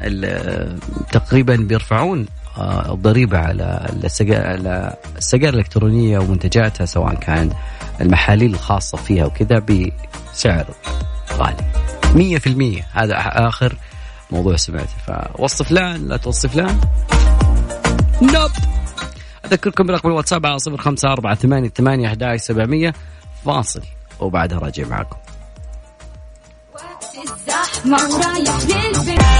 تقريبا 1.13 1.57
بيرفعون 1.57 2.27
الضريبة 2.61 3.39
على 3.39 3.89
السجائر 5.17 5.55
الإلكترونية 5.55 6.19
ومنتجاتها 6.19 6.85
سواء 6.85 7.15
كان 7.15 7.51
المحاليل 8.01 8.55
الخاصة 8.55 8.99
فيها 8.99 9.27
وكذا 9.27 9.59
بسعر 9.59 10.67
غالي. 11.33 11.65
100% 12.15 12.85
هذا 12.93 13.15
آخر 13.49 13.77
موضوع 14.31 14.57
سمعته. 14.57 14.95
فوصف 15.07 15.69
فلان 15.69 16.09
لا 16.09 16.17
توصف 16.17 16.53
فلان 16.53 16.81
نوب. 18.23 18.51
أذكركم 19.45 19.87
برقم 19.87 20.09
الواتساب 20.09 20.47
على 20.47 20.59
صفر 20.59 20.77
خمسة 20.77 21.13
أربعة 21.13 21.35
ثمانية 21.35 21.69
ثمانية 21.69 22.09
أحد 22.09 22.37
سبعمية 22.37 22.95
فاصل. 23.45 23.83
وبعدها 24.21 24.59
راجع 24.59 24.87
معكم. 24.87 25.17
الزحمة 27.19 27.97
ورايح 27.97 28.61
للبيت 28.63 29.38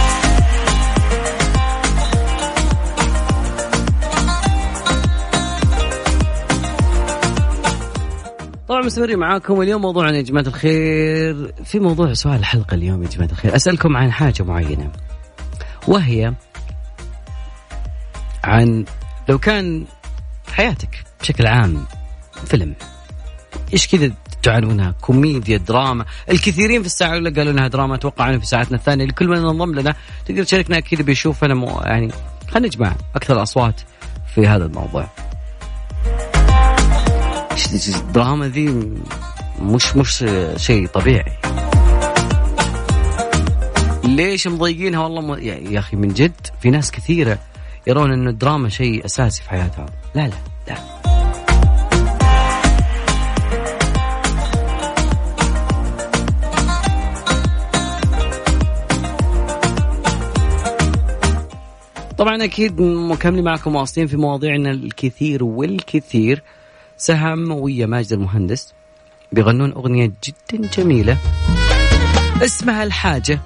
طبعا 8.69 8.81
مستمرين 8.81 9.19
معاكم 9.19 9.63
اليوم 9.63 9.83
موضوعنا 9.83 10.17
يا 10.17 10.23
جماعة 10.23 10.47
الخير. 10.47 11.53
في 11.65 11.79
موضوع 11.79 12.13
سؤال 12.13 12.35
الحلقة 12.35 12.75
اليوم 12.75 13.03
يا 13.03 13.09
جماعة 13.09 13.31
الخير. 13.31 13.57
أسألكم 13.57 13.97
عن 13.97 14.13
حاجة 14.13 14.43
معينة 14.43 14.93
وهي 15.89 16.35
عن 18.45 18.85
لو 19.29 19.39
كان 19.39 19.85
حياتك 20.53 21.05
بشكل 21.21 21.47
عام 21.47 21.85
فيلم 22.45 22.75
إيش 23.73 23.87
كذا 23.87 24.13
تجعلونها 24.43 24.95
كوميديا 25.01 25.59
دراما. 25.59 26.05
الكثيرين 26.31 26.81
في 26.81 26.87
الساعة 26.87 27.11
الأولى 27.11 27.31
قالوا 27.31 27.53
إنها 27.53 27.69
دراما 27.69 27.95
أتوقع 27.95 28.39
في 28.39 28.47
ساعتنا 28.47 28.77
الثانية. 28.77 29.05
لكل 29.05 29.29
من 29.29 29.37
انضم 29.37 29.75
لنا 29.75 29.95
تقدر 30.27 30.45
تشاركنا 30.45 30.79
أكيد 30.79 31.03
بيشوف 31.03 31.45
أنا 31.45 31.55
مو 31.55 31.81
يعني 31.85 32.13
خلينا 32.49 32.67
نجمع 32.67 32.93
أكثر 33.17 33.37
الاصوات 33.37 33.81
في 34.35 34.47
هذا 34.47 34.65
الموضوع. 34.65 35.09
الدراما 37.73 38.49
ذي 38.49 38.93
مش 39.63 39.97
مش 39.97 40.25
شيء 40.57 40.87
طبيعي. 40.87 41.33
ليش 44.05 44.47
مضيقينها 44.47 45.01
والله 45.01 45.21
م... 45.21 45.39
يا 45.73 45.79
أخي 45.79 45.97
من 45.97 46.09
جد 46.09 46.47
في 46.61 46.71
ناس 46.71 46.91
كثيرة 46.91 47.39
يرون 47.87 48.13
ان 48.13 48.29
الدراما 48.29 48.69
شيء 48.69 49.05
أساسي 49.05 49.43
في 49.43 49.51
حياتهم. 49.51 49.87
لا 50.15 50.29
لا 50.29 50.35
لا. 50.69 50.77
طبعا 62.19 62.45
أكيد 62.45 62.81
مكملين 62.81 63.45
معكم 63.45 63.75
واصلين 63.77 64.07
في 64.07 64.17
مواضيعنا 64.17 64.71
الكثير 64.71 65.45
والكثير. 65.45 66.43
سهم 66.99 67.51
ويا 67.51 67.87
ماجد 67.87 68.13
المهندس 68.13 68.75
بيغنون 69.33 69.73
أغنية 69.73 70.13
جدا 70.25 70.69
جميلة. 70.77 71.19
اسمها 72.43 72.85
الحاجة. 72.85 73.41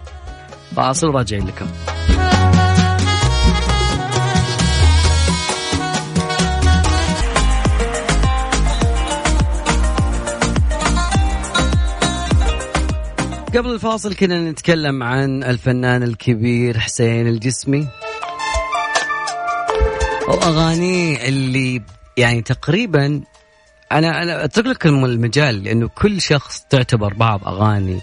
فاصل 0.77 1.07
راجعين 1.11 1.47
لكم. 1.47 1.67
قبل 13.55 13.71
الفاصل 13.71 14.15
كنا 14.15 14.51
نتكلم 14.51 15.03
عن 15.03 15.43
الفنان 15.45 16.03
الكبير 16.03 16.79
حسين 16.79 17.29
الجسمي. 17.29 17.89
واغانيه 20.29 21.29
اللي 21.29 21.83
يعني 22.17 22.43
تقريبا 22.43 23.23
أنا 23.93 24.23
أنا 24.23 24.45
أترك 24.45 24.67
لك 24.67 24.87
المجال 24.87 25.65
لأنه 25.65 25.89
كل 25.89 26.21
شخص 26.21 26.67
تعتبر 26.71 27.15
بعض 27.15 27.49
أغاني 27.49 28.01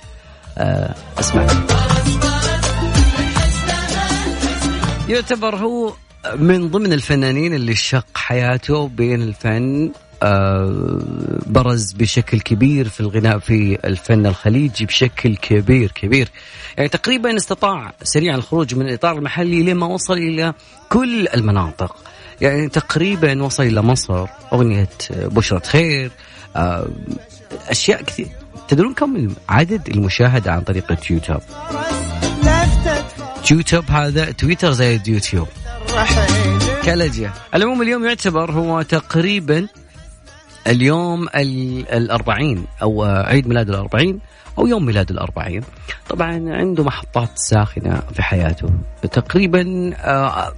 آه 0.57 0.95
أسمع. 1.19 1.47
يعتبر 5.09 5.55
هو 5.55 5.93
من 6.35 6.69
ضمن 6.69 6.93
الفنانين 6.93 7.53
اللي 7.53 7.75
شق 7.75 8.05
حياته 8.15 8.87
بين 8.87 9.21
الفن 9.21 9.91
آه 10.23 10.99
برز 11.45 11.91
بشكل 11.91 12.39
كبير 12.39 12.89
في 12.89 12.99
الغناء 12.99 13.39
في 13.39 13.77
الفن 13.85 14.25
الخليجي 14.25 14.85
بشكل 14.85 15.35
كبير 15.35 15.91
كبير. 15.91 16.29
يعني 16.77 16.89
تقريبا 16.89 17.35
استطاع 17.37 17.93
سريعا 18.03 18.35
الخروج 18.35 18.75
من 18.75 18.87
الإطار 18.87 19.17
المحلي 19.17 19.63
لما 19.63 19.85
وصل 19.87 20.13
إلى 20.13 20.53
كل 20.89 21.27
المناطق. 21.27 21.95
يعني 22.41 22.69
تقريبا 22.69 23.43
وصل 23.43 23.63
إلى 23.63 23.81
مصر 23.81 24.25
أغنية 24.53 24.89
بشرة 25.11 25.61
خير 25.65 26.11
آه، 26.55 26.87
أشياء 27.69 28.03
كثير. 28.03 28.27
تدرون 28.67 28.93
كم 28.93 29.27
عدد 29.49 29.89
المشاهدة 29.89 30.51
عن 30.51 30.61
طريق 30.61 30.91
اليوتيوب 30.91 31.41
يوتيوب 33.51 33.91
هذا 33.91 34.31
تويتر 34.31 34.71
زي 34.71 34.95
اليوتيوب 34.95 35.47
كالجة 36.83 37.31
العموم 37.55 37.81
اليوم 37.81 38.05
يعتبر 38.05 38.51
هو 38.51 38.81
تقريبا 38.81 39.67
اليوم 40.67 41.27
الأربعين 41.93 42.65
أو 42.81 43.03
عيد 43.03 43.47
ميلاد 43.47 43.69
الأربعين 43.69 44.19
أو 44.57 44.67
يوم 44.67 44.85
ميلاد 44.85 45.09
الأربعين. 45.11 45.63
طبعا 46.09 46.31
عنده 46.47 46.83
محطات 46.83 47.29
ساخنة 47.35 48.01
في 48.13 48.21
حياته. 48.21 48.69
تقريبا 49.11 49.91
آه، 49.95 50.53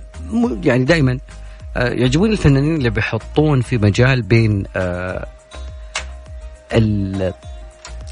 يعني 0.63 0.83
دائما 0.83 1.19
يعجبوني 1.75 2.33
الفنانين 2.33 2.75
اللي 2.75 2.89
بيحطون 2.89 3.61
في 3.61 3.77
مجال 3.77 4.21
بين 4.21 4.63
آه، 4.75 5.27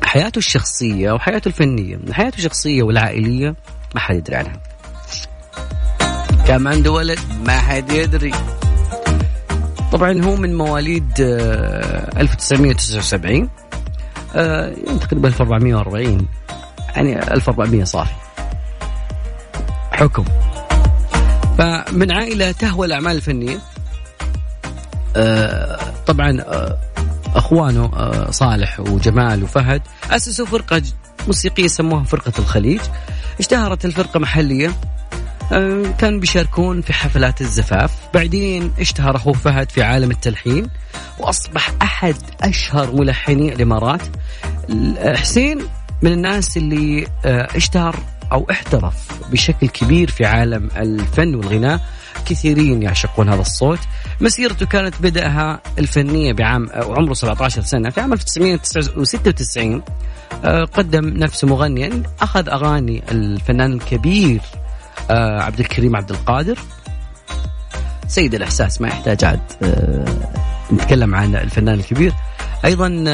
حياته 0.03 0.37
الشخصية 0.37 1.11
وحياته 1.11 1.47
الفنية 1.47 1.99
حياته 2.11 2.37
الشخصية 2.37 2.83
والعائلية 2.83 3.55
ما 3.95 4.01
حد 4.01 4.15
يدري 4.15 4.35
عنها. 4.35 4.59
كم 6.47 6.67
عنده 6.67 6.91
ولد؟ 6.91 7.19
ما 7.45 7.57
حد 7.57 7.91
يدري. 7.91 8.31
طبعا 9.91 10.21
هو 10.23 10.35
من 10.35 10.57
مواليد 10.57 11.11
1979 11.19 13.49
آه، 14.35 14.67
يعني 14.85 14.99
تقريبا 14.99 15.27
1440 15.27 16.27
يعني 16.95 17.33
1400 17.33 17.83
صافي. 17.83 18.13
حكم. 19.91 20.25
فمن 21.59 22.11
عائلة 22.11 22.51
تهوى 22.51 22.87
الأعمال 22.87 23.15
الفنية. 23.15 23.59
آه 25.15 25.79
طبعا 26.07 26.41
آه 26.41 26.77
أخوانه 27.35 27.85
آه 27.85 28.31
صالح 28.31 28.79
وجمال 28.79 29.43
وفهد 29.43 29.81
أسسوا 30.11 30.45
فرقة 30.45 30.81
موسيقية 31.27 31.67
سموها 31.67 32.03
فرقة 32.03 32.33
الخليج. 32.39 32.79
اشتهرت 33.39 33.85
الفرقة 33.85 34.19
محلية. 34.19 34.73
آه 35.51 35.83
كانوا 35.97 36.19
بيشاركون 36.19 36.81
في 36.81 36.93
حفلات 36.93 37.41
الزفاف. 37.41 37.91
بعدين 38.13 38.73
اشتهر 38.79 39.15
أخوه 39.15 39.33
فهد 39.33 39.69
في 39.69 39.83
عالم 39.83 40.11
التلحين 40.11 40.69
وأصبح 41.19 41.71
أحد 41.81 42.15
أشهر 42.41 42.91
ملحني 42.91 43.53
الإمارات. 43.53 44.01
حسين 45.05 45.59
من 46.01 46.11
الناس 46.11 46.57
اللي 46.57 47.07
آه، 47.25 47.47
اشتهر 47.55 47.95
أو 48.31 48.47
احترف 48.51 49.07
بشكل 49.31 49.67
كبير 49.67 50.09
في 50.09 50.25
عالم 50.25 50.69
الفن 50.77 51.35
والغناء. 51.35 51.81
كثيرين 52.25 52.83
يعشقون 52.83 53.29
هذا 53.29 53.41
الصوت. 53.41 53.79
مسيرته 54.21 54.65
كانت 54.65 55.01
بدأها 55.01 55.61
الفنية 55.79 56.33
بعام 56.33 56.69
عمره 56.73 57.13
17 57.13 57.61
سنة. 57.61 57.89
في 57.89 58.01
عام 58.01 58.13
1996 58.13 59.81
آه، 60.43 60.63
قدم 60.63 61.05
نفسه 61.05 61.47
مغنيا. 61.47 62.03
أخذ 62.21 62.49
أغاني 62.49 63.03
الفنان 63.11 63.73
الكبير 63.73 64.41
آه، 65.11 65.41
عبد 65.41 65.59
الكريم 65.59 65.95
عبد 65.95 66.11
القادر. 66.11 66.59
سيد 68.07 68.35
الإحساس 68.35 68.81
ما 68.81 68.87
يحتاج 68.87 69.25
عاد 69.25 69.39
آه، 69.63 70.05
نتكلم 70.73 71.15
عن 71.15 71.35
الفنان 71.35 71.79
الكبير. 71.79 72.13
أيضا 72.65 73.05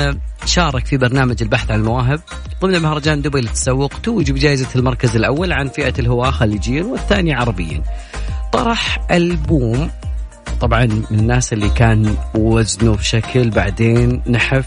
شارك 0.45 0.85
في 0.85 0.97
برنامج 0.97 1.41
البحث 1.41 1.71
عن 1.71 1.79
المواهب. 1.79 2.19
ضمن 2.61 2.81
مهرجان 2.81 3.21
دبي 3.21 3.41
للتسوق 3.41 3.93
توج 4.03 4.31
بجائزة 4.31 4.67
المركز 4.75 5.15
الأول 5.15 5.53
عن 5.53 5.69
فئة 5.69 5.93
الهواة 5.99 6.31
خليجيا 6.31 6.83
والثاني 6.83 7.33
عربيا 7.33 7.83
طرح 8.53 9.07
ألبوم 9.11 9.89
طبعا 10.61 10.85
من 10.85 11.19
الناس 11.19 11.53
اللي 11.53 11.69
كان 11.69 12.15
وزنه 12.35 12.95
بشكل 12.95 13.49
بعدين 13.49 14.21
نحف. 14.29 14.65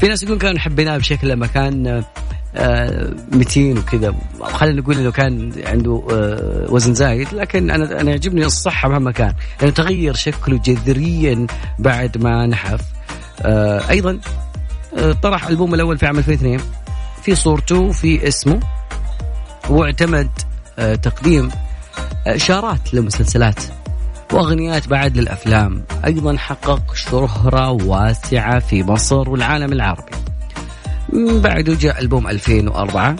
في 0.00 0.08
ناس 0.08 0.22
يقولون 0.22 0.38
كانوا 0.38 0.58
حبيناه 0.58 0.96
بشكل 0.96 1.28
لما 1.28 1.46
كان 1.46 2.04
آه، 2.56 3.14
متين 3.32 3.78
وكذا. 3.78 4.14
خلينا 4.42 4.80
نقول 4.80 4.98
إنه 4.98 5.10
كان 5.10 5.52
عنده 5.66 6.06
آه، 6.10 6.66
وزن 6.72 6.94
زايد 6.94 7.28
لكن 7.32 7.70
أنا 7.70 8.00
أنا 8.00 8.10
يعجبني 8.10 8.44
الصحة 8.44 8.88
مهما 8.88 9.12
كان. 9.12 9.32
لأنه 9.60 9.72
تغير 9.72 10.14
شكله 10.14 10.58
جذريا 10.58 11.46
بعد 11.78 12.18
ما 12.18 12.46
نحف. 12.46 12.80
آه، 12.80 12.95
أيضا 13.90 14.20
طرح 15.22 15.46
ألبوم 15.46 15.74
الأول 15.74 15.98
في 15.98 16.06
عام 16.06 16.18
2002 16.18 16.60
في 17.22 17.34
صورته 17.34 17.78
وفي 17.78 18.28
اسمه 18.28 18.60
واعتمد 19.70 20.30
تقديم 20.76 21.50
إشارات 22.26 22.94
لمسلسلات 22.94 23.60
وأغنيات 24.32 24.88
بعد 24.88 25.18
للأفلام. 25.18 25.84
أيضا 26.04 26.36
حقق 26.36 26.94
شهرة 26.94 27.70
واسعة 27.70 28.58
في 28.58 28.82
مصر 28.82 29.30
والعالم 29.30 29.72
العربي. 29.72 30.12
بعده 31.12 31.74
جاء 31.74 32.00
ألبوم 32.00 32.28
2004 32.28 33.16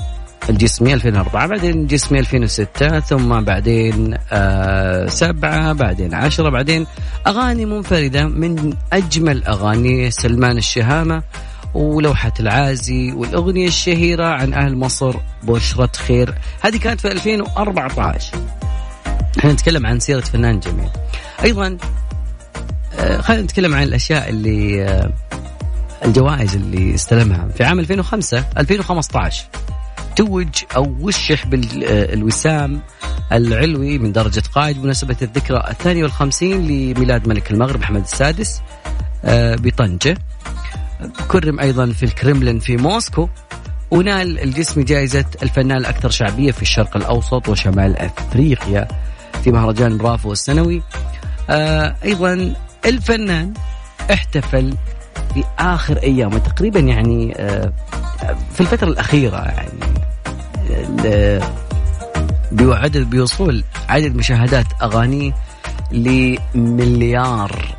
الجسمي 0.51 0.94
2004 0.94 1.46
بعدين 1.46 1.87
جسمي 1.87 2.18
2006 2.18 3.01
ثم 3.01 3.40
بعدين 3.44 4.16
آه 4.33 5.07
سبعة 5.09 5.72
بعدين 5.72 6.14
عشرة 6.14 6.49
بعدين 6.51 6.87
أغاني 7.27 7.64
منفردة 7.66 8.25
من 8.25 8.72
أجمل 8.92 9.44
أغاني 9.44 10.11
سلمان 10.11 10.59
الشهامة 10.59 11.22
ولوحة 11.75 12.33
العازي 12.40 13.12
والأغنية 13.12 13.68
الشهيرة 13.68 14.25
عن 14.27 14.55
أهل 14.55 14.77
مصر 14.77 15.16
بشرة 15.42 15.90
خير. 15.96 16.35
هذه 16.61 16.77
كانت 16.77 17.01
في 17.01 17.12
2014 17.12 18.37
إحنا 19.38 19.53
نتكلم 19.53 19.87
عن 19.87 20.01
سيرة 20.01 20.20
فنان 20.20 20.61
جميل. 20.61 20.88
أيضا 21.44 21.77
آه 22.99 23.20
خلينا 23.20 23.42
نتكلم 23.42 23.75
عن 23.75 23.83
الأشياء 23.83 24.29
اللي 24.29 24.85
آه 24.85 25.11
الجوائز 26.05 26.55
اللي 26.57 26.94
استلمها. 26.94 27.49
في 27.57 27.64
عام 27.64 27.79
2005 27.81 28.44
2015 28.59 29.44
توج 30.16 30.48
أو 30.76 30.96
وشح 31.00 31.46
بالوسام 31.46 32.81
العلوي 33.33 33.98
من 33.98 34.12
درجة 34.12 34.42
قائد 34.55 34.79
بمناسبة 34.79 35.16
الذكرى 35.22 35.64
الثانية 35.70 36.02
والخمسين 36.02 36.66
لميلاد 36.66 37.29
ملك 37.29 37.50
المغرب 37.50 37.81
محمد 37.81 38.02
السادس 38.02 38.62
آه، 39.24 39.57
بطنجة. 39.57 40.16
كرم 41.29 41.61
أيضا 41.61 41.87
في 41.87 42.02
الكرملين 42.02 42.59
في 42.59 42.76
موسكو. 42.76 43.29
ونال 43.90 44.40
الجسم 44.40 44.85
جائزة 44.85 45.24
الفنان 45.42 45.79
الأكثر 45.79 46.11
شعبية 46.11 46.52
في 46.52 46.62
الشرق 46.62 46.96
الأوسط 46.96 47.48
وشمال 47.48 47.96
أفريقيا 47.96 48.88
في 49.44 49.50
مهرجان 49.50 49.98
برافو 49.98 50.33
السنوي. 50.33 50.83
آه، 51.50 51.96
أيضا 52.05 52.55
الفنان 52.87 53.55
احتفل 54.12 54.74
في 55.35 55.44
اخر 55.59 55.96
أيامه 55.96 56.38
تقريبا 56.38 56.81
يعني 56.81 57.35
آه، 57.37 57.72
في 58.55 58.61
الفترة 58.61 58.88
الأخيرة 58.88 59.37
يعني. 59.37 60.05
بعدد 62.52 63.11
بوصول 63.11 63.64
عدد 63.88 64.16
مشاهدات 64.16 64.66
اغانيه 64.83 65.33
لمليار 65.92 67.76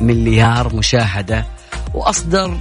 مليار 0.00 0.74
مشاهدة 0.74 1.46
وأصدر 1.94 2.58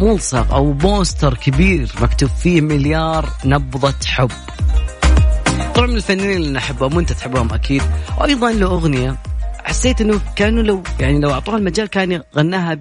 ملصق 0.00 0.54
أو 0.54 0.72
بوستر 0.72 1.34
كبير 1.34 1.92
مكتوب 2.00 2.30
فيه 2.30 2.60
مليار 2.60 3.28
نبضة 3.44 3.94
حب. 4.06 4.30
طبعا 5.74 5.86
من 5.86 5.96
الفنانين 5.96 6.36
اللي 6.36 6.50
نحبهم 6.50 6.96
وانت 6.96 7.12
تحبهم 7.12 7.54
أكيد. 7.54 7.82
وأيضا 8.18 8.52
له 8.52 8.66
أغنية. 8.66 9.16
حسيت 9.64 10.00
إنه 10.00 10.20
كانوا 10.36 10.62
لو 10.62 10.82
يعني 11.00 11.20
لو 11.20 11.30
أعطوها 11.30 11.56
المجال 11.56 11.86
كان 11.86 12.22
غناها 12.36 12.78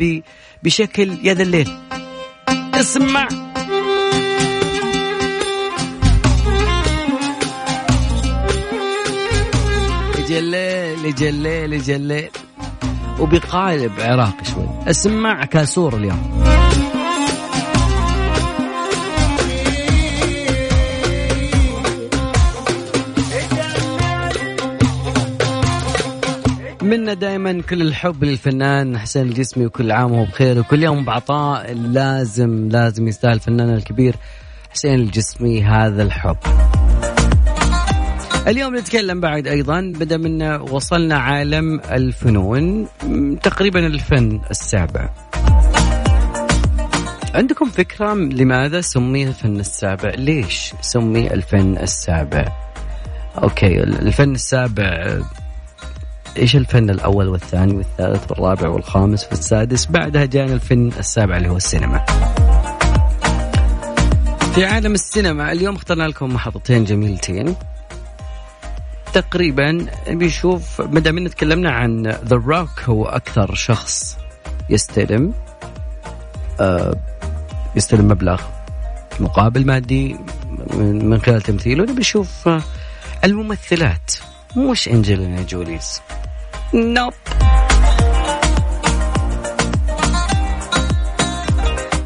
بشكل 0.64 1.18
يا 1.24 1.34
ذا 1.34 1.44
الليل. 1.44 1.70
اسمع 2.74 3.28
جليل 10.38 11.16
جليل 11.16 11.82
جليل 11.82 12.30
وبقالب 13.20 13.92
عراقي 14.00 14.46
شوي. 14.46 14.68
اسمع 14.88 15.46
كاسور 15.46 15.98
اليوم. 15.98 16.44
منا 26.82 27.14
دائما 27.14 27.62
كل 27.62 27.82
الحب 27.82 28.24
للفنان 28.24 28.98
حسين 28.98 29.22
الجسمي 29.22 29.66
وكل 29.66 29.92
عام 29.92 30.12
وهو 30.12 30.26
بخير 30.26 30.60
وكل 30.60 30.84
يوم 30.84 31.06
بعطاء 31.06 31.74
لازم 31.74 32.70
لازم 32.70 33.08
يستاهل 33.08 33.34
الفنان 33.34 33.74
الكبير 33.74 34.16
حسين 34.70 34.94
الجسمي 34.94 35.64
هذا 35.64 36.04
الحب. 36.04 36.38
اليوم 38.48 38.76
نتكلم 38.76 39.20
بعد 39.20 39.48
أيضا 39.48 39.82
بدا 39.82 40.18
من 40.18 40.44
وصلنا 40.44 41.18
عالم 41.18 41.80
الفنون 41.80 42.88
تقريبا 43.44 43.88
الفن 43.88 44.40
السابع. 44.52 45.10
عندكم 47.36 47.70
فكرة 47.70 48.14
لماذا 48.14 48.82
سمي 48.82 49.28
الفن 49.28 49.60
السابع؟ 49.60 50.10
ليش 50.10 50.74
سمي 50.82 51.34
الفن 51.34 51.78
السابع؟ 51.78 52.46
okay 53.44 53.84
الفن 53.84 54.32
السابع 54.32 55.20
إيش 56.38 56.56
الفن 56.56 56.90
الأول 56.90 57.28
والثاني 57.28 57.76
والثالث 57.76 58.32
والرابع 58.32 58.70
والخامس 58.70 59.28
والسادس؟ 59.32 59.86
بعدها 59.86 60.26
جانا 60.26 60.54
الفن 60.54 60.92
السابع 61.00 61.38
اللي 61.38 61.50
هو 61.50 61.58
السينما. 61.58 62.06
في 64.56 64.66
عالم 64.66 64.94
السينما 64.94 65.52
اليوم 65.52 65.76
اخترنا 65.76 66.04
لكم 66.04 66.34
محطتين 66.34 66.84
جميلتين. 66.84 67.56
تقريبا 69.22 69.86
بيشوف 70.08 70.82
ما 70.82 71.00
دام 71.00 71.28
تكلمنا 71.28 71.72
عن 71.72 72.08
ذا 72.08 72.36
روك 72.36 72.82
هو 72.86 73.06
أكثر 73.06 73.56
شخص 73.56 74.18
يستلم 74.70 75.34
آه 76.60 76.96
يستلم 77.76 78.08
مبلغ 78.08 78.42
مقابل 79.20 79.66
مادي 79.66 80.16
من 80.74 81.22
خلال 81.22 81.42
تمثيله. 81.42 81.84
نبي 81.84 82.00
نشوف 82.00 82.48
آه 82.48 82.62
الممثلات 83.24 84.12
مش 84.58 84.88
أنجلينا 84.90 85.42
جوليز. 85.42 86.02
نوب. 86.74 87.14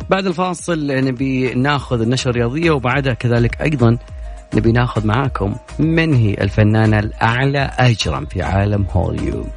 بعد 0.09 0.25
الفاصل 0.25 0.87
نبي 0.87 1.53
ناخذ 1.53 2.01
النشرة 2.01 2.31
الرياضية 2.31 2.71
وبعدها 2.71 3.13
كذلك 3.13 3.61
أيضا 3.61 3.97
نبي 4.55 4.71
ناخذ 4.71 5.07
معاكم 5.07 5.55
من 5.79 6.13
هي 6.13 6.33
الفنانة 6.33 6.99
الأعلى 6.99 7.71
أجرا 7.79 8.25
في 8.29 8.41
عالم 8.41 8.85
هوليوود. 8.91 9.51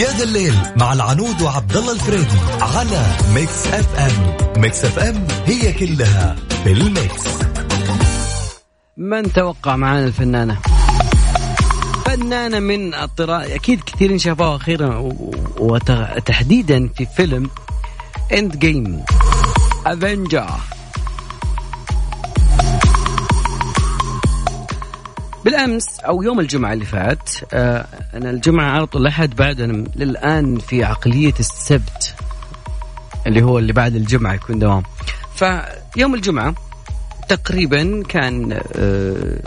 يا 0.00 0.10
ذا 0.18 0.24
الليل 0.24 0.54
مع 0.76 0.92
العنود 0.92 1.42
وعبد 1.42 1.76
الله 1.76 1.92
الفريدي 1.92 2.38
على 2.60 3.06
Mix 3.34 3.66
FM 3.66 4.36
Mix 4.62 4.84
FM 4.84 5.26
هي 5.46 5.72
كلها 5.72 6.36
في 6.64 6.72
ال 6.72 6.83
mix. 6.83 7.28
من 8.96 9.32
توقع 9.32 9.76
معانا 9.76 10.06
الفنانة؟ 10.06 10.58
فنانة 12.06 12.58
من 12.58 12.94
الطراز. 12.94 13.50
أكيد 13.50 13.80
كثيرين 13.80 14.18
شافوها 14.18 14.56
أخيرا 14.56 15.12
وتحديدا 15.58 16.88
في 16.88 17.06
فيلم 17.16 17.50
Endgame 18.32 19.04
Avenger 19.86 20.50
بالأمس 25.44 26.00
أو 26.00 26.22
يوم 26.22 26.40
الجمعة 26.40 26.72
اللي 26.72 26.84
فات 26.84 27.30
آه 27.54 27.86
أنا 28.14 28.30
الجمعة 28.30 28.70
على 28.70 28.86
طول 28.86 29.02
الأحد 29.02 29.36
بعد 29.36 29.60
أنا 29.60 29.84
للآن 29.96 30.58
في 30.58 30.84
عقلية 30.84 31.34
السبت 31.40 32.14
اللي 33.26 33.42
هو 33.42 33.58
اللي 33.58 33.72
بعد 33.72 33.94
الجمعة 33.94 34.34
يكون 34.34 34.58
دوام. 34.58 34.82
فيوم 35.34 36.14
الجمعة 36.14 36.54
تقريبا 37.28 38.02
كان 38.08 38.60
آه 38.76 39.38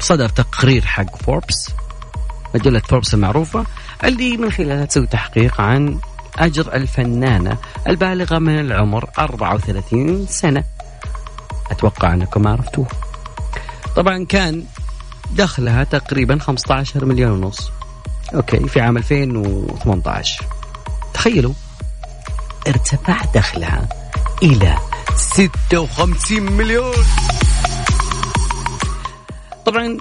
صدر 0.00 0.28
تقرير 0.28 0.82
حق 0.84 1.16
فوربس 1.16 1.70
مجلة 2.54 2.78
فوربس 2.80 3.14
المعروفة 3.14 3.66
اللي 4.04 4.36
من 4.36 4.52
خلالها 4.52 4.84
تسوي 4.84 5.06
تحقيق 5.06 5.60
عن 5.60 5.98
أجر 6.38 6.74
الفنانة 6.74 7.58
البالغة 7.88 8.38
من 8.38 8.58
العمر 8.60 9.10
34 9.18 10.26
سنة. 10.26 10.64
أتوقع 11.70 12.14
أنكم 12.14 12.48
عرفتوه. 12.48 12.86
طبعا 13.96 14.24
كان 14.24 14.64
دخلها 15.34 15.84
تقريبا 15.84 16.38
15 16.38 17.04
مليون 17.04 17.30
ونص. 17.44 17.70
okay 18.34 18.68
في 18.68 18.80
عام 18.80 18.96
2018 18.96 20.44
تخيلوا 21.14 21.52
ارتفع 22.68 23.24
دخلها 23.34 23.88
إلى 24.42 24.78
56 25.16 26.52
مليون. 26.52 26.94
طبعا 29.66 29.98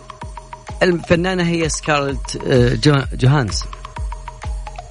الفنانة 0.84 1.44
هي 1.44 1.70
سكارلت 1.70 2.42
آه، 2.48 2.76
جوهانسون 3.16 3.72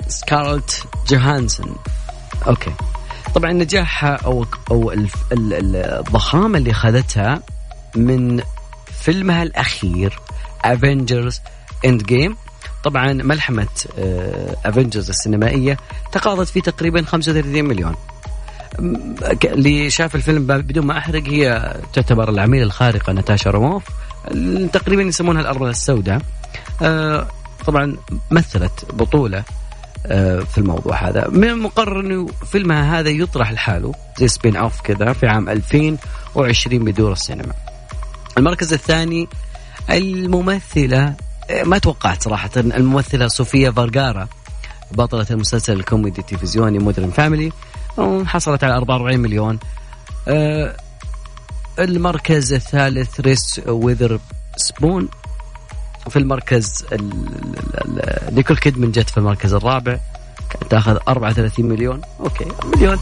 سكارلت 0.09 0.85
جوهانسون 1.09 1.77
okay. 2.47 2.73
طبعا 3.35 3.53
نجاحها 3.53 4.15
أو 4.15 4.47
أو 4.71 4.93
الضخامة 5.23 6.59
اللي 6.59 6.71
أخذتها 6.71 7.43
من 7.97 8.43
فيلمها 9.01 9.43
الأخير 9.43 10.19
Avengers 10.65 11.41
Endgame 11.85 12.37
طبعا 12.85 13.13
ملحمة 13.13 13.69
Avengers 14.65 15.07
آه، 15.07 15.11
السينمائية 15.11 15.77
تقاضت 16.13 16.49
فيه 16.49 16.61
تقريبا 16.61 17.03
35 17.03 17.65
مليون. 17.65 17.95
اللي 19.45 19.91
شاف 19.91 20.15
الفيلم 20.15 20.47
بدون 20.47 20.87
ما 20.87 20.99
أحرق 20.99 21.23
هي 21.23 21.75
تعتبر 21.93 22.29
العميلة 22.29 22.65
الخارقة 22.65 23.13
ناتاشا 23.13 23.51
رومانوف 23.51 23.85
تقريبا 24.73 25.03
يسمونها 25.03 25.41
الأرملة 25.43 25.71
السوداء. 25.71 26.21
آه، 26.83 27.27
طبعا 27.67 27.97
مثلت 28.31 28.87
بطولة 28.93 29.45
آه، 30.07 30.41
في 30.41 30.59
الموضوع 30.59 31.09
هذا. 31.09 31.29
من 31.29 31.49
المقرر 31.49 32.01
إنه 32.01 32.27
فيلمها 32.27 33.01
هذا 33.01 33.11
يطرح 33.11 33.53
لحاله 33.53 33.93
زي 34.19 34.29
spin 34.29 34.57
off 34.57 34.81
كذا 34.81 35.13
في 35.13 35.27
عام 35.27 35.49
2020 35.49 36.85
بدور 36.85 37.13
السينما. 37.13 37.53
المركز 38.39 38.73
الثاني 38.73 39.29
الممثلة 39.91 41.15
ما 41.65 41.79
توقعت 41.79 42.23
صراحة 42.23 42.51
الممثلة 42.57 43.29
صوفيا 43.29 43.71
فيرغارا 43.71 44.29
بطلة 44.93 45.27
المسلسل 45.31 45.73
الكوميدي 45.73 46.21
التلفزيوني 46.21 46.79
Modern 46.79 47.11
Family 47.11 47.53
حصلت 48.27 48.65
على 48.65 48.77
44 48.77 49.21
مليون. 49.21 49.59
آه، 50.29 50.77
المركز 51.79 52.53
الثالث 52.53 53.21
ريس 53.21 53.61
ويذر 53.67 54.19
سبون. 54.57 55.09
في 56.11 56.19
المركز 56.19 56.85
نيكول 58.33 58.57
كيدمن 58.57 58.91
جت 58.91 59.11
في 59.11 59.19
المركز 59.19 59.55
الرابع 59.55 59.99
كانت 60.51 60.71
تاخذ 60.71 60.99
34 61.09 61.67
مليون. 61.67 62.01
okay 62.21 62.47
مليون. 62.77 62.99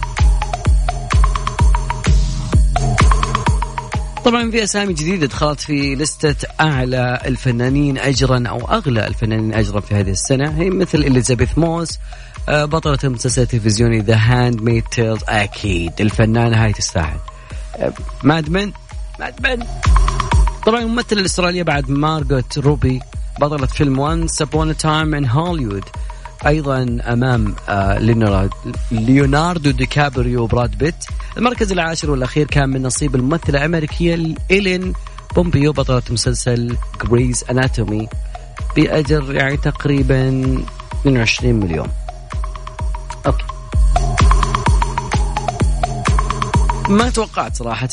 طبعا 4.25 4.51
في 4.51 4.62
أسامي 4.62 4.93
جديدة 4.93 5.27
دخلت 5.27 5.61
في 5.61 5.95
لستة 5.95 6.49
أعلى 6.61 7.23
الفنانين 7.27 7.99
اجرا 7.99 8.45
أو 8.49 8.59
أغلى 8.59 9.07
الفنانين 9.07 9.55
اجرا 9.55 9.81
في 9.81 9.95
هذه 9.95 10.11
السنة. 10.11 10.51
هي 10.62 10.71
مثل 10.71 10.99
إليزابيث 10.99 11.59
موس 11.59 11.99
آه، 12.49 12.64
بطلة 12.64 12.99
المسلسل 13.05 13.43
التلفزيوني 13.43 13.99
The 14.01 14.16
Handmaid's 14.16 14.85
Tale 14.91 15.20
أكيد. 15.29 15.93
الفنانة 16.01 16.64
هاي 16.64 16.73
تستاهل. 16.73 17.18
ماد 18.23 18.51
من 18.51 18.73
ماد 19.21 19.47
من 19.47 19.66
طبعا 20.66 20.81
الممثلة 20.81 21.21
الأسترالية 21.21 21.62
بعد 21.62 21.91
مارغوت 21.91 22.59
روبي 22.59 23.01
بطلة 23.41 23.66
فيلم 23.66 23.99
Once 23.99 24.43
Upon 24.43 24.76
a 24.76 24.84
Time 24.84 25.14
in 25.14 25.26
Hollywood 25.26 25.85
أيضا 26.47 26.99
أمام 27.07 27.55
آه 27.68 27.99
ليوناردو 28.91 29.70
دي 29.70 29.86
كابريو 29.86 30.43
وبراد 30.43 30.78
بيت. 30.78 30.95
المركز 31.36 31.72
العاشر 31.72 32.11
والأخير 32.11 32.47
كان 32.47 32.68
من 32.68 32.82
نصيب 32.82 33.14
الممثلة 33.14 33.59
الأمريكية 33.59 34.34
إيلين 34.51 34.93
بومبيو 35.34 35.72
بطلة 35.72 36.03
مسلسل 36.11 36.76
Grey's 37.05 37.45
Anatomy 37.51 38.09
بأجر 38.76 39.34
يعني 39.34 39.57
تقريبا 39.57 40.28
22 41.01 41.55
مليون. 41.55 41.88
okay. 43.26 43.45
ما 46.88 47.11
توقعت 47.11 47.57
صراحة. 47.57 47.88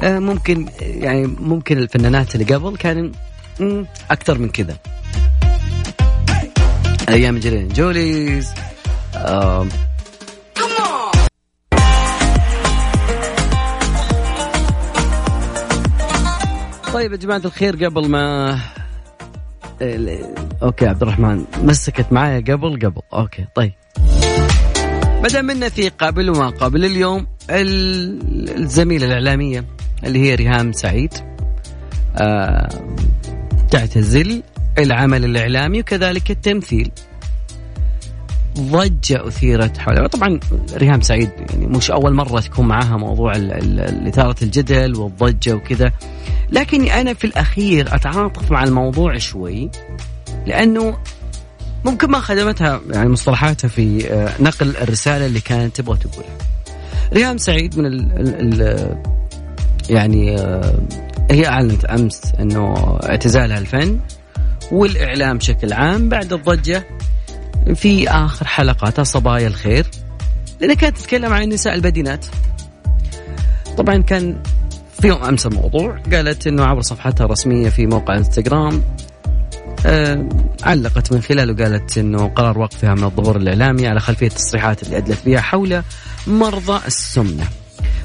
آه، 0.00 0.18
ممكن 0.18 0.68
يعني 0.80 1.26
ممكن 1.26 1.78
الفنانات 1.78 2.34
اللي 2.34 2.54
قبل 2.54 2.76
كان 2.76 3.12
أكثر 4.10 4.38
من 4.38 4.48
كذا. 4.48 4.76
أيام 7.08 7.38
أنجلينا 7.38 7.68
جولي. 7.68 8.48
طيب 16.92 17.12
يا 17.12 17.16
جماعة 17.16 17.42
الخير 17.44 17.84
قبل 17.84 18.08
ما 18.08 18.58
okay 20.62 20.86
عبد 20.86 21.02
الرحمن 21.02 21.44
مسكت 21.62 22.12
معايا 22.12 22.40
قبل 22.40 22.78
قبل. 22.86 23.00
okay 23.12 23.46
طيب. 23.54 23.72
بدأ 25.22 25.42
منا 25.42 25.68
في 25.68 25.88
قابل 25.88 26.30
وما 26.30 26.48
قابل 26.48 26.84
اليوم 26.84 27.26
الزميلة 27.50 29.06
الإعلامية 29.06 29.64
اللي 30.04 30.18
هي 30.18 30.34
ريهام 30.34 30.72
سعيد. 30.72 31.14
آه 32.16 32.68
تعتزل. 33.70 34.42
العمل 34.78 35.24
الإعلامي 35.24 35.80
وكذلك 35.80 36.30
التمثيل. 36.30 36.90
ضجة 38.58 39.28
أثيرت 39.28 39.78
حولها. 39.78 40.06
طبعا 40.06 40.40
ريهام 40.74 41.00
سعيد 41.00 41.30
يعني 41.50 41.66
مش 41.66 41.90
أول 41.90 42.14
مرة 42.14 42.40
تكون 42.40 42.68
معها 42.68 42.96
موضوع 42.96 43.32
إثارة 44.08 44.36
الجدل 44.42 44.96
والضجة 44.96 45.54
وكذا. 45.54 45.92
لكني 46.50 47.00
أنا 47.00 47.14
في 47.14 47.24
الأخير 47.26 47.94
أتعاطف 47.94 48.50
مع 48.50 48.64
الموضوع 48.64 49.18
شوي 49.18 49.70
لأنه 50.46 50.96
ممكن 51.84 52.10
ما 52.10 52.20
خدمتها 52.20 52.80
يعني 52.90 53.08
مصطلحاتها 53.08 53.68
في 53.68 54.12
آه، 54.12 54.42
نقل 54.42 54.76
الرسالة 54.76 55.26
اللي 55.26 55.40
كانت 55.40 55.76
تبغى 55.76 55.98
تقولها. 55.98 56.38
ريهام 57.12 57.38
سعيد 57.38 57.78
من 57.78 57.86
ال 57.86 58.12
ال 58.62 58.96
يعني 59.90 60.38
آه، 60.38 60.78
هي 61.30 61.46
أعلنت 61.46 61.84
أمس 61.84 62.32
أنه 62.40 62.74
اعتزالها 63.02 63.58
الفن. 63.58 63.98
والإعلام 64.72 65.38
بشكل 65.38 65.72
عام 65.72 66.08
بعد 66.08 66.32
الضجة 66.32 66.86
في 67.74 68.08
آخر 68.10 68.46
حلقاتها 68.46 69.02
صبايا 69.02 69.46
الخير 69.46 69.86
لأنها 70.60 70.74
كانت 70.74 70.98
تتكلم 70.98 71.32
عن 71.32 71.42
النساء 71.42 71.74
البدينات 71.74 72.26
طبعا 73.76 73.96
كان 73.96 74.42
في 75.00 75.08
يوم 75.08 75.22
أمس 75.24 75.46
الموضوع 75.46 75.98
قالت 76.12 76.46
أنه 76.46 76.64
عبر 76.64 76.82
صفحتها 76.82 77.24
الرسمية 77.24 77.68
في 77.68 77.86
موقع 77.86 78.16
إنستغرام 78.16 78.82
آه 79.86 80.28
علقت 80.62 81.12
من 81.12 81.22
خلاله 81.22 81.64
قالت 81.64 81.98
إنه 81.98 82.28
قرار 82.28 82.58
وقفها 82.58 82.94
من 82.94 83.04
الظهور 83.04 83.36
الإعلامي 83.36 83.86
على 83.86 84.00
خلفية 84.00 84.26
التصريحات 84.26 84.82
اللي 84.82 84.96
أدلت 84.96 85.26
بها 85.26 85.40
حول 85.40 85.82
مرضى 86.26 86.80
السمنة. 86.86 87.48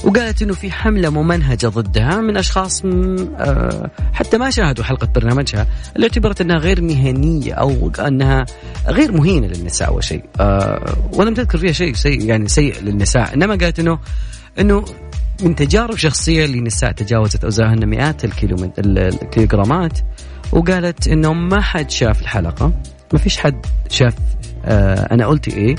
وقالت 0.04 0.42
إنه 0.42 0.54
في 0.54 0.72
حملة 0.72 1.10
ممنهجة 1.10 1.68
ضدها 1.68 2.22
من 2.22 2.38
أشخاص 2.38 2.86
آه، 2.86 3.90
حتى 4.14 4.38
ما 4.38 4.50
شاهدوا 4.50 4.84
حلقة 4.84 5.08
برنامجها 5.08 5.68
اللي 5.96 6.08
اعتبرت 6.08 6.42
إنها 6.42 6.58
غير 6.58 6.82
مهنية 6.82 7.54
أو 7.54 7.92
أنها 8.00 8.46
غير 8.88 9.12
مهينة 9.12 9.48
للنساء 9.48 9.88
اول 9.88 10.04
شيء. 10.04 10.24
آه، 10.40 10.96
ولم 11.14 11.34
تذكر 11.34 11.58
فيها 11.58 11.72
شيء 11.72 11.94
سيء 11.94 12.26
يعني 12.26 12.48
سيء 12.48 12.82
للنساء. 12.82 13.34
إنما 13.34 13.56
قالت 13.56 13.80
إنه 13.80 14.00
إنه 14.60 14.86
من 15.44 15.56
تجارب 15.56 15.96
شخصية 15.96 16.46
لنساء 16.46 16.92
تجاوزت 16.92 17.44
اوزانهن 17.44 17.86
مئات 17.86 18.26
الكيلوغرامات. 18.26 20.00
وقالت 20.52 21.08
إنه 21.08 21.34
ما 21.34 21.62
حد 21.62 21.92
شاف 21.92 22.22
الحلقة 22.22 22.74
ما 23.14 23.20
فيش 23.20 23.38
حد 23.38 23.66
شاف 23.90 24.16
آه 24.66 25.14
أنا 25.14 25.28
قلت 25.28 25.48
إيه. 25.48 25.76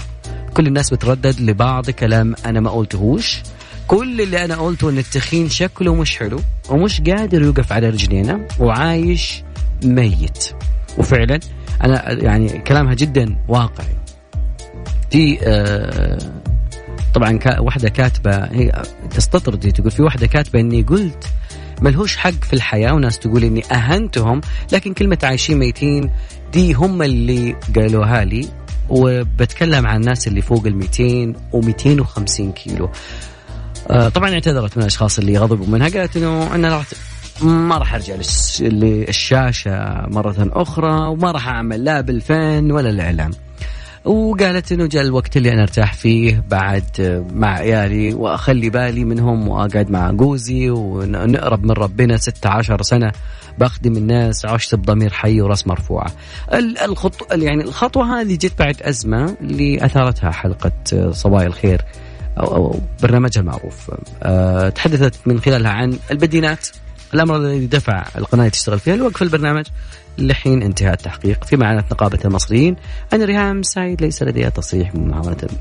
كل 0.54 0.66
الناس 0.66 0.90
بتردد 0.90 1.40
لبعض 1.40 1.90
كلام 1.90 2.34
أنا 2.46 2.60
ما 2.60 2.70
قلتهوش. 2.70 3.42
كل 3.90 4.20
اللي 4.20 4.44
أنا 4.44 4.56
قلته 4.56 4.90
إن 4.90 4.98
التخين 4.98 5.48
شكله 5.48 5.94
مش 5.94 6.18
حلو 6.18 6.40
ومش 6.68 7.00
قادر 7.00 7.42
يوقف 7.42 7.72
على 7.72 7.88
رجلينا 7.88 8.46
وعايش 8.60 9.42
ميت. 9.84 10.50
وفعلا 10.98 11.40
أنا 11.84 12.12
يعني 12.12 12.58
كلامها 12.58 12.94
جدا 12.94 13.36
واقعي. 13.48 13.96
في 15.10 15.38
آه 15.42 16.18
طبعا 17.14 17.38
واحدة 17.60 17.88
كاتبة 17.88 18.36
هي 18.36 18.82
تستطرد 19.10 19.72
تقول 19.72 19.90
في 19.90 20.02
واحدة 20.02 20.26
كاتبة 20.26 20.60
إني 20.60 20.82
قلت 20.82 21.24
ملهوش 21.82 22.16
حق 22.16 22.30
في 22.30 22.52
الحياة 22.52 22.92
وناس 22.92 23.18
تقول 23.18 23.44
إني 23.44 23.62
أهنتهم 23.72 24.40
لكن 24.72 24.94
كلمة 24.94 25.18
عايشين 25.22 25.58
ميتين 25.58 26.10
دي 26.52 26.72
هم 26.72 27.02
اللي 27.02 27.56
قالوها 27.76 28.24
لي 28.24 28.48
وبتكلم 28.88 29.86
عن 29.86 30.00
الناس 30.00 30.28
اللي 30.28 30.42
فوق 30.42 30.66
ال 30.66 30.76
200 30.76 31.34
و 31.52 31.60
250 31.60 32.52
كيلو. 32.52 32.90
طبعا 34.14 34.32
اعتذرت 34.32 34.76
من 34.76 34.82
الأشخاص 34.82 35.18
اللي 35.18 35.38
غضبوا 35.38 35.66
منها 35.66 35.88
قالت 35.88 36.16
إنه 36.16 36.54
أنا 36.54 36.76
راح 36.76 36.86
ما 37.42 37.78
راح 37.78 37.94
أرجع 37.94 38.14
للشاشة 38.60 40.06
مرة 40.08 40.50
أخرى 40.52 41.08
وما 41.08 41.30
راح 41.30 41.48
أعمل 41.48 41.84
لا 41.84 42.00
بالفن 42.00 42.72
ولا 42.72 42.90
الإعلام. 42.90 43.30
وقالت 44.04 44.72
إنه 44.72 44.86
جاء 44.86 45.02
الوقت 45.02 45.36
اللي 45.36 45.52
أنا 45.52 45.62
أرتاح 45.62 45.94
فيه 45.94 46.44
بعد 46.48 47.24
مع 47.34 47.48
عيالي 47.48 48.14
وأخلي 48.14 48.70
بالي 48.70 49.04
منهم 49.04 49.48
وأقعد 49.48 49.90
مع 49.90 50.10
جوزي 50.10 50.70
ونقرب 50.70 51.64
من 51.64 51.70
ربنا 51.70 52.16
16 52.16 52.82
سنة 52.82 53.12
بخدم 53.58 53.96
الناس 53.96 54.46
عشت 54.46 54.74
بضمير 54.74 55.12
حي 55.12 55.40
ورأس 55.40 55.66
مرفوعه. 55.66 56.12
الخط 56.84 57.32
يعني 57.32 57.62
الخطوة 57.62 58.20
هذه 58.20 58.34
جت 58.34 58.58
بعد 58.58 58.82
أزمة 58.82 59.36
اللي 59.40 59.84
أثارتها 59.84 60.30
حلقة 60.30 61.10
صبايا 61.10 61.46
الخير 61.46 61.82
أو 62.40 62.56
أو 62.56 62.80
برنامجها 63.02 63.40
المعروف. 63.40 63.90
أه 64.22 64.68
تحدثت 64.68 65.14
من 65.26 65.40
خلالها 65.40 65.70
عن 65.70 65.98
البدينات 66.10 66.68
الأمر 67.14 67.36
الذي 67.36 67.66
دفع 67.66 68.04
القناة 68.16 68.48
تشتغل 68.48 68.78
فيها 68.78 68.96
لوقف 68.96 69.22
البرنامج 69.22 69.64
لحين 70.18 70.62
انتهاء 70.62 70.92
التحقيق 70.92 71.44
فيما 71.44 71.66
اعلنت 71.66 71.92
نقابة 71.92 72.18
المصريين 72.24 72.76
أن 73.12 73.22
ريهام 73.22 73.62
سعيد 73.62 74.02
ليس 74.02 74.22
لديها 74.22 74.48
تصريح 74.48 74.92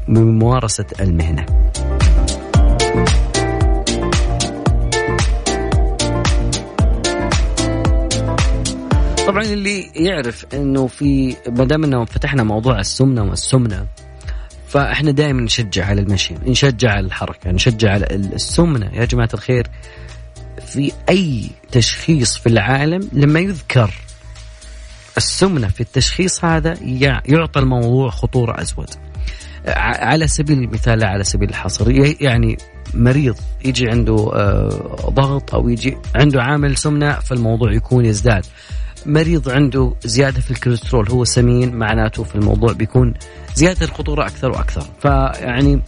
بممارسه 0.07 0.86
المهنة. 0.99 1.45
طبعا 9.27 9.43
اللي 9.43 9.91
يعرف 9.95 10.45
إنه 10.53 10.88
في 10.88 11.36
ما 11.47 11.65
دام 11.65 11.84
إنه 11.84 12.05
فتحنا 12.05 12.43
موضوع 12.43 12.80
السمنة 12.80 13.23
والسمنة 13.23 13.86
فاحنا 14.70 15.11
دائما 15.11 15.41
نشجع 15.41 15.86
على 15.86 16.01
المشي، 16.01 16.34
نشجع 16.45 16.91
على 16.91 17.05
الحركة، 17.05 17.51
نشجع 17.51 17.91
على 17.91 18.05
السمنة 18.15 18.89
يا 18.93 19.05
جماعة 19.05 19.30
الخير 19.34 19.67
في 20.67 20.91
أي 21.09 21.49
تشخيص 21.72 22.38
في 22.38 22.47
العالم 22.47 23.09
لما 23.13 23.39
يذكر 23.39 23.93
السمنة 25.17 25.67
في 25.67 25.82
التشخيص 25.82 26.45
هذا 26.45 26.78
يعطى 27.26 27.59
الموضوع 27.59 28.09
خطورة 28.09 28.61
ازود. 28.61 28.89
على 29.78 30.28
سبيل 30.28 30.57
المثال 30.57 31.03
على 31.03 31.24
سبيل 31.24 31.49
الحصر 31.49 31.91
يعني 32.22 32.57
مريض 32.93 33.36
يجي 33.65 33.89
عنده 33.89 34.32
آه، 34.34 35.09
ضغط 35.09 35.55
أو 35.55 35.70
يجي 35.70 35.97
عنده 36.15 36.41
عامل 36.41 36.78
سمنة 36.78 37.11
فالموضوع 37.13 37.74
يكون 37.74 38.05
يزداد 38.05 38.45
مريض 39.05 39.49
عنده 39.49 39.93
زيادة 40.03 40.41
في 40.41 40.51
الكوليسترول 40.51 41.09
هو 41.09 41.23
سمين 41.23 41.75
معناته 41.75 42.23
في 42.23 42.35
الموضوع 42.35 42.71
بيكون 42.71 43.13
زيادة 43.55 43.85
الخطورة 43.85 44.25
أكثر 44.25 44.51
وأكثر 44.51 44.85
فيعني 45.01 45.81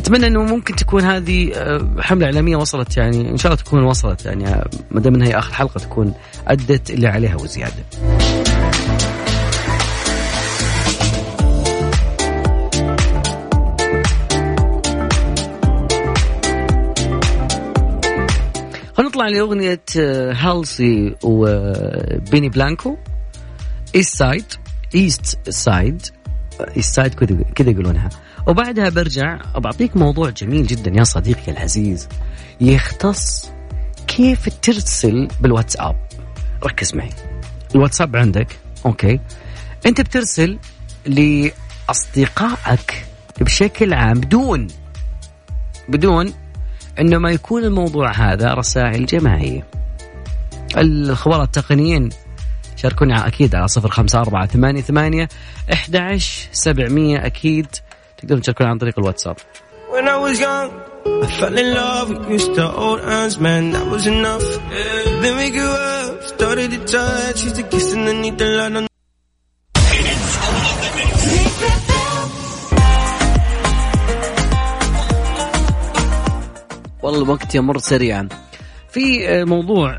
أتمنى 0.00 0.26
إنه 0.26 0.42
ممكن 0.42 0.76
تكون 0.76 1.02
هذه 1.02 1.52
آه، 1.54 1.88
حملة 2.00 2.26
إعلامية 2.26 2.56
وصلت 2.56 2.96
يعني 2.96 3.30
إن 3.30 3.36
شاء 3.36 3.52
الله 3.52 3.64
تكون 3.64 3.82
وصلت 3.82 4.24
يعني 4.24 4.44
ما 4.90 5.00
دام 5.00 5.14
إنها 5.14 5.28
هي 5.28 5.38
آخر 5.38 5.52
حلقة 5.52 5.78
تكون 5.78 6.14
أدت 6.48 6.90
اللي 6.90 7.08
عليها 7.08 7.36
وزيادة. 7.36 7.84
لأغنية 19.28 19.82
هالسي 20.32 21.14
وبيني 21.22 22.48
بلانكو 22.48 22.96
Eastside 23.94 24.44
Eastside 24.94 26.02
Eastside 26.76 27.14
كذا 27.54 27.70
يقولونها. 27.70 28.08
وبعدها 28.46 28.88
برجع 28.88 29.38
بعطيك 29.54 29.96
موضوع 29.96 30.30
جميل 30.30 30.66
جدا 30.66 30.90
يا 30.98 31.04
صديقي 31.04 31.52
العزيز. 31.52 32.08
يختص 32.60 33.50
كيف 34.06 34.48
ترسل 34.62 35.28
بالواتساب. 35.40 35.96
ركز 36.64 36.94
معي. 36.94 37.10
الواتساب 37.74 38.16
عندك. 38.16 38.58
okay. 38.86 39.20
أنت 39.86 40.00
بترسل 40.00 40.58
لأصدقائك 41.06 43.04
بشكل 43.40 43.94
عام 43.94 44.20
بدون 44.20 44.66
بدون 45.88 46.32
إنه 47.00 47.18
ما 47.18 47.30
يكون 47.30 47.64
الموضوع 47.64 48.12
هذا 48.12 48.54
رسائل 48.54 49.06
جماعية. 49.06 49.66
الخبراء 50.76 51.42
التقنيين 51.42 52.08
شاركونا 52.76 53.26
أكيد 53.26 53.54
على 53.54 53.68
صفر 53.68 53.90
خمسة 53.90 54.20
أربعة 54.20 54.46
ثمانية 54.46 54.82
ثمانية 54.82 55.28
أحد 55.72 55.96
سبعمية 56.52 57.26
أكيد. 57.26 57.66
تقدرون 58.18 58.42
تشاركونا 58.42 58.70
عن 58.70 58.78
طريق 58.78 58.98
الواتساب. 58.98 59.36
When 59.92 60.08
I 60.08 60.16
was 60.16 60.40
young, 60.40 60.70
I 61.24 61.26
fell 61.38 61.58
in 61.58 61.74
love, 61.74 62.08
to 62.56 62.66
hold 62.68 63.00
hands, 63.02 63.38
man, 63.38 63.72
that 63.72 63.86
was 63.86 64.06
enough. 64.06 64.46
Then 65.22 65.36
we 65.36 65.50
grew 65.50 65.70
up, 65.70 66.22
started 66.22 66.70
to 66.70 66.78
touch, 66.78 67.44
used 67.44 67.56
to 67.56 67.62
kiss 67.64 67.92
the 67.92 68.46
light 68.58 68.76
on 68.76 68.86
والله 77.02 77.22
الوقت 77.22 77.54
يمر 77.54 77.78
سريعا. 77.78 78.28
في 78.88 79.28
آه، 79.28 79.44
موضوع 79.44 79.98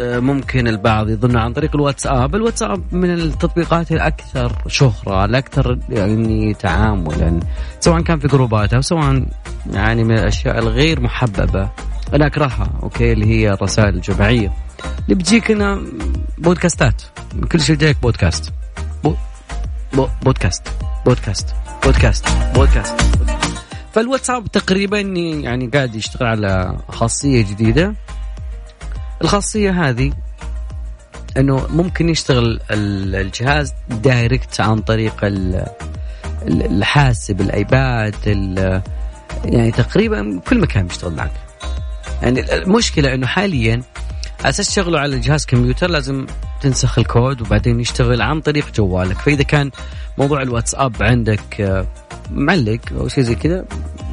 آه، 0.00 0.18
ممكن 0.18 0.68
البعض 0.68 1.08
يظن 1.08 1.36
عن 1.36 1.52
طريق 1.52 1.74
الواتساب. 1.76 2.34
الواتساب 2.34 2.82
من 2.94 3.10
التطبيقات 3.14 3.92
الأكثر 3.92 4.52
شهرة 4.66 5.24
الأكثر 5.24 5.78
يعني 5.88 6.54
تعاملا 6.54 7.40
سواء 7.80 8.00
كان 8.00 8.18
في 8.18 8.28
جروبات 8.28 8.74
أو 8.74 8.80
سواء 8.80 9.26
يعني 9.72 10.04
من 10.04 10.18
الأشياء 10.18 10.58
الغير 10.58 11.00
محببة. 11.00 11.70
أنا 12.14 12.26
أكرهها 12.26 12.68
okay؟ 12.82 13.12
اللي 13.12 13.26
هي 13.26 13.52
الرسائل 13.52 13.94
الجماعية. 13.94 14.52
اللي 15.04 15.14
بتجيك 15.14 15.50
هنا 15.50 15.82
broadcast 16.38 16.90
ات. 16.90 17.02
كل 17.52 17.60
شيء 17.60 17.76
جايك 17.76 17.96
broadcast. 18.02 18.52
bro 19.04 19.14
bro 19.94 20.08
broadcast 20.22 20.68
broadcast. 21.06 21.54
broadcast. 21.84 22.26
broadcast, 22.54 23.02
broadcast. 23.18 23.31
فالواتساب 23.92 24.48
تقريبا 24.48 25.00
يعني 25.00 25.66
قاعد 25.66 25.94
يشتغل 25.94 26.26
على 26.26 26.78
خاصية 26.88 27.42
جديدة. 27.42 27.94
الخاصية 29.22 29.88
هذه 29.88 30.12
إنه 31.36 31.66
ممكن 31.70 32.08
يشتغل 32.08 32.60
الجهاز 32.70 33.74
direct 33.88 34.60
عن 34.60 34.80
طريق 34.80 35.14
الحاسب 36.46 37.40
ال 37.40 37.55
iPad 37.55 38.14
يعني 39.44 39.70
تقريبا 39.70 40.40
كل 40.48 40.60
مكان 40.60 40.86
بيشتغل 40.86 41.12
معك. 41.12 41.32
يعني 42.22 42.54
المشكلة 42.54 43.14
إنه 43.14 43.26
حاليا 43.26 43.82
أساس 44.44 44.68
تشغله 44.68 44.98
على 45.00 45.18
جهاز 45.18 45.46
كمبيوتر 45.46 45.90
لازم 45.90 46.26
تنسخ 46.60 46.98
الكود 46.98 47.40
وبعدين 47.40 47.80
يشتغل 47.80 48.22
عن 48.22 48.40
طريق 48.40 48.72
جوالك. 48.74 49.18
فإذا 49.18 49.42
كان 49.42 49.70
موضوع 50.18 50.42
الواتساب 50.42 51.02
عندك 51.02 51.84
معلق 52.30 52.80
أو 52.92 53.08
شيء 53.08 53.24
زي 53.24 53.34
كذا 53.34 53.64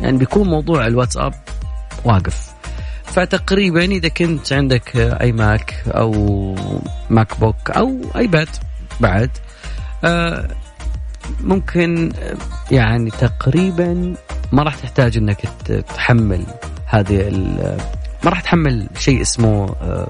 يعني 0.01 0.17
بيكون 0.17 0.47
موضوع 0.47 0.87
الواتساب 0.87 1.33
واقف. 2.05 2.49
فتقريبا 3.03 3.83
إذا 3.83 4.07
كنت 4.07 4.53
عندك 4.53 4.95
iMac 4.95 5.83
أو 5.87 6.11
MacBook 7.09 7.71
أو 7.71 8.01
iPad 8.15 8.49
بعد 8.99 9.29
آه، 10.03 10.47
ممكن 11.41 12.11
يعني 12.71 13.11
تقريبا 13.11 14.13
ما 14.51 14.63
راح 14.63 14.75
تحتاج 14.75 15.17
إنك 15.17 15.41
تحمل 15.95 16.45
هذه 16.85 17.27
ما 18.23 18.29
راح 18.29 18.41
تحمل 18.41 18.87
شيء 18.99 19.21
اسمه 19.21 19.75
آه، 19.81 20.09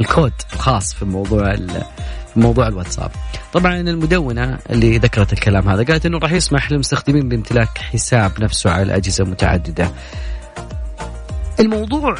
الكود 0.00 0.32
الخاص 0.52 0.94
في 0.94 1.04
موضوع 1.04 1.56
في 2.34 2.40
موضوع 2.40 2.68
الواتساب. 2.68 3.10
طبعا 3.52 3.76
المدونة 3.76 4.58
اللي 4.70 4.98
ذكرت 4.98 5.32
الكلام 5.32 5.68
هذا 5.68 5.84
قالت 5.84 6.06
إنه 6.06 6.18
راح 6.18 6.32
يسمح 6.32 6.72
للمستخدمين 6.72 7.28
بامتلاك 7.28 7.78
حساب 7.78 8.32
نفسه 8.40 8.70
على 8.70 8.96
اجهزة 8.96 9.24
متعددة 9.24 9.90
الموضوع 11.60 12.16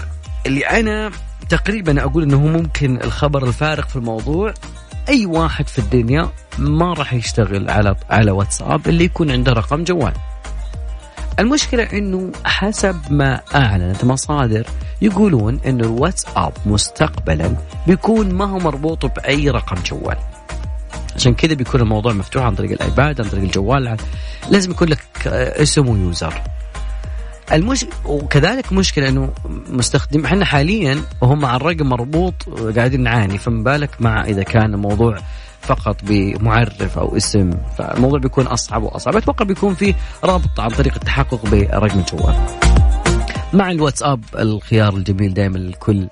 اللي 0.46 0.60
أنا 0.60 1.10
تقريبا 1.48 2.02
أقول 2.02 2.22
إنه 2.22 2.46
ممكن 2.46 2.96
الخبر 3.04 3.46
الفارق 3.46 3.88
في 3.88 3.96
الموضوع 3.96 4.54
أي 5.08 5.26
واحد 5.26 5.68
في 5.68 5.78
الدنيا 5.78 6.28
ما 6.58 6.92
راح 6.92 7.14
يشتغل 7.14 7.70
على 7.70 7.96
على 8.10 8.30
واتساب 8.30 8.88
اللي 8.88 9.04
يكون 9.04 9.30
عنده 9.30 9.52
رقم 9.52 9.84
جوال. 9.84 10.12
المشكلة 11.38 11.82
إنه 11.82 12.32
حسب 12.44 12.96
ما 13.10 13.40
أعلنت 13.54 14.04
مصادر 14.04 14.66
يقولون 15.02 15.60
انه 15.66 15.84
الواتساب 15.84 16.52
مستقبلا 16.66 17.56
بيكون 17.86 18.34
ما 18.34 18.44
هو 18.44 18.58
مربوط 18.58 19.06
بأي 19.06 19.50
رقم 19.50 19.76
جوال. 19.86 20.16
عشان 21.16 21.34
كذا 21.34 21.54
بيكون 21.54 21.80
الموضوع 21.80 22.12
مفتوح 22.12 22.44
عن 22.44 22.54
طريق 22.54 22.72
الآيباد 22.72 23.20
عن 23.20 23.28
طريق 23.28 23.44
الجوال 23.44 23.96
لازم 24.50 24.70
يكون 24.70 24.88
لك 24.88 25.26
اسم 25.26 25.88
ويوزر. 25.88 26.34
المش... 27.52 27.86
وكذلك 28.04 28.72
مشكلة 28.72 29.08
إنه 29.08 29.32
مستخدم 29.70 30.24
إحنا 30.24 30.44
حاليا 30.44 31.02
وهم 31.20 31.38
مع 31.38 31.56
الرقم 31.56 31.86
مربوط 31.86 32.34
قاعدين 32.76 33.02
نعاني 33.02 33.38
فما 33.38 33.62
بالك 33.62 33.90
مع 34.00 34.24
إذا 34.24 34.42
كان 34.42 34.74
الموضوع 34.74 35.18
فقط 35.62 35.96
بمعرف 36.02 36.98
أو 36.98 37.16
اسم 37.16 37.50
فالموضوع 37.78 38.18
بيكون 38.18 38.46
أصعب 38.46 38.82
وأصعب. 38.82 39.16
أتوقع 39.16 39.44
بيكون 39.44 39.74
في 39.74 39.94
رابط 40.24 40.60
عن 40.60 40.68
طريق 40.68 40.94
التحقق 40.94 41.46
برقم 41.46 41.98
الجوال 41.98 42.36
مع 43.52 43.70
الواتساب 43.70 44.24
الخيار 44.38 44.94
الجميل 44.96 45.34
دائما 45.34 45.58
للكل. 45.58 46.08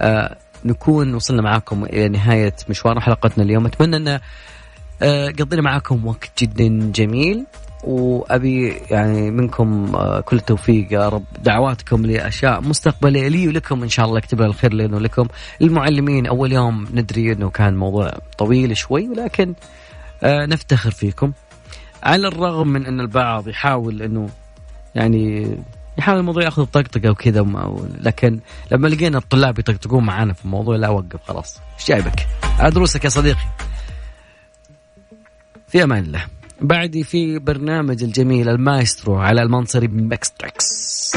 آه 0.00 0.36
نكون 0.64 1.14
وصلنا 1.14 1.42
معاكم 1.42 1.84
إلى 1.84 2.08
نهاية 2.08 2.54
مشوار 2.68 3.00
حلقتنا 3.00 3.44
اليوم. 3.44 3.66
أتمنى 3.66 3.96
أن 3.96 4.20
آه، 5.02 5.28
قضينا 5.28 5.62
معاكم 5.62 6.06
وقت 6.06 6.42
جدا 6.42 6.92
جميل. 6.94 7.46
وأبي 7.84 8.68
يعني 8.90 9.30
منكم 9.30 9.94
آه، 9.94 10.20
كل 10.20 10.36
التوفيق 10.36 10.92
يا 10.92 11.08
رب. 11.08 11.24
دعواتكم 11.42 12.06
لأشياء 12.06 12.60
مستقبلية 12.60 13.28
لي 13.28 13.48
ولكم. 13.48 13.82
إن 13.82 13.88
شاء 13.88 14.06
الله 14.06 14.18
اكتب 14.18 14.42
الخير 14.42 14.74
لنا 14.74 14.96
ولكم 14.96 15.28
المعلمين 15.62 16.26
أول 16.26 16.52
يوم 16.52 16.88
ندري 16.94 17.32
أنه 17.32 17.50
كان 17.50 17.76
موضوع 17.76 18.12
طويل 18.38 18.76
شوي 18.76 19.08
ولكن 19.08 19.54
آه، 20.22 20.46
نفتخر 20.46 20.90
فيكم. 20.90 21.32
على 22.02 22.28
الرغم 22.28 22.68
من 22.68 22.86
أن 22.86 23.00
البعض 23.00 23.48
يحاول 23.48 24.02
أنه 24.02 24.28
يعني 24.94 25.56
يحاول 25.98 26.18
الموضوع 26.18 26.42
يأخذ 26.42 26.64
طقطقة 26.64 27.10
وكذا 27.10 27.46
لكن 28.00 28.40
لما 28.72 28.88
لقينا 28.88 29.18
الطلاب 29.18 29.58
يطقطقون 29.58 30.04
معانا 30.04 30.32
في 30.32 30.44
الموضوع 30.44 30.76
لا 30.76 30.88
وقف 30.88 31.22
خلاص. 31.28 31.60
إيش 31.78 31.88
جايبك؟ 31.88 32.26
على 32.58 32.70
دروسك 32.70 33.04
يا 33.04 33.10
صديقي. 33.10 33.46
في 35.68 35.84
أمان 35.84 36.04
الله. 36.04 36.37
بعدي 36.60 37.04
في 37.04 37.38
برنامج 37.38 38.02
الجميل 38.02 38.48
المايسترو 38.48 39.16
علي 39.16 39.42
المنصري 39.42 39.86
ب 39.86 39.97
Mix 39.97 40.30
Tricks. 40.30 41.12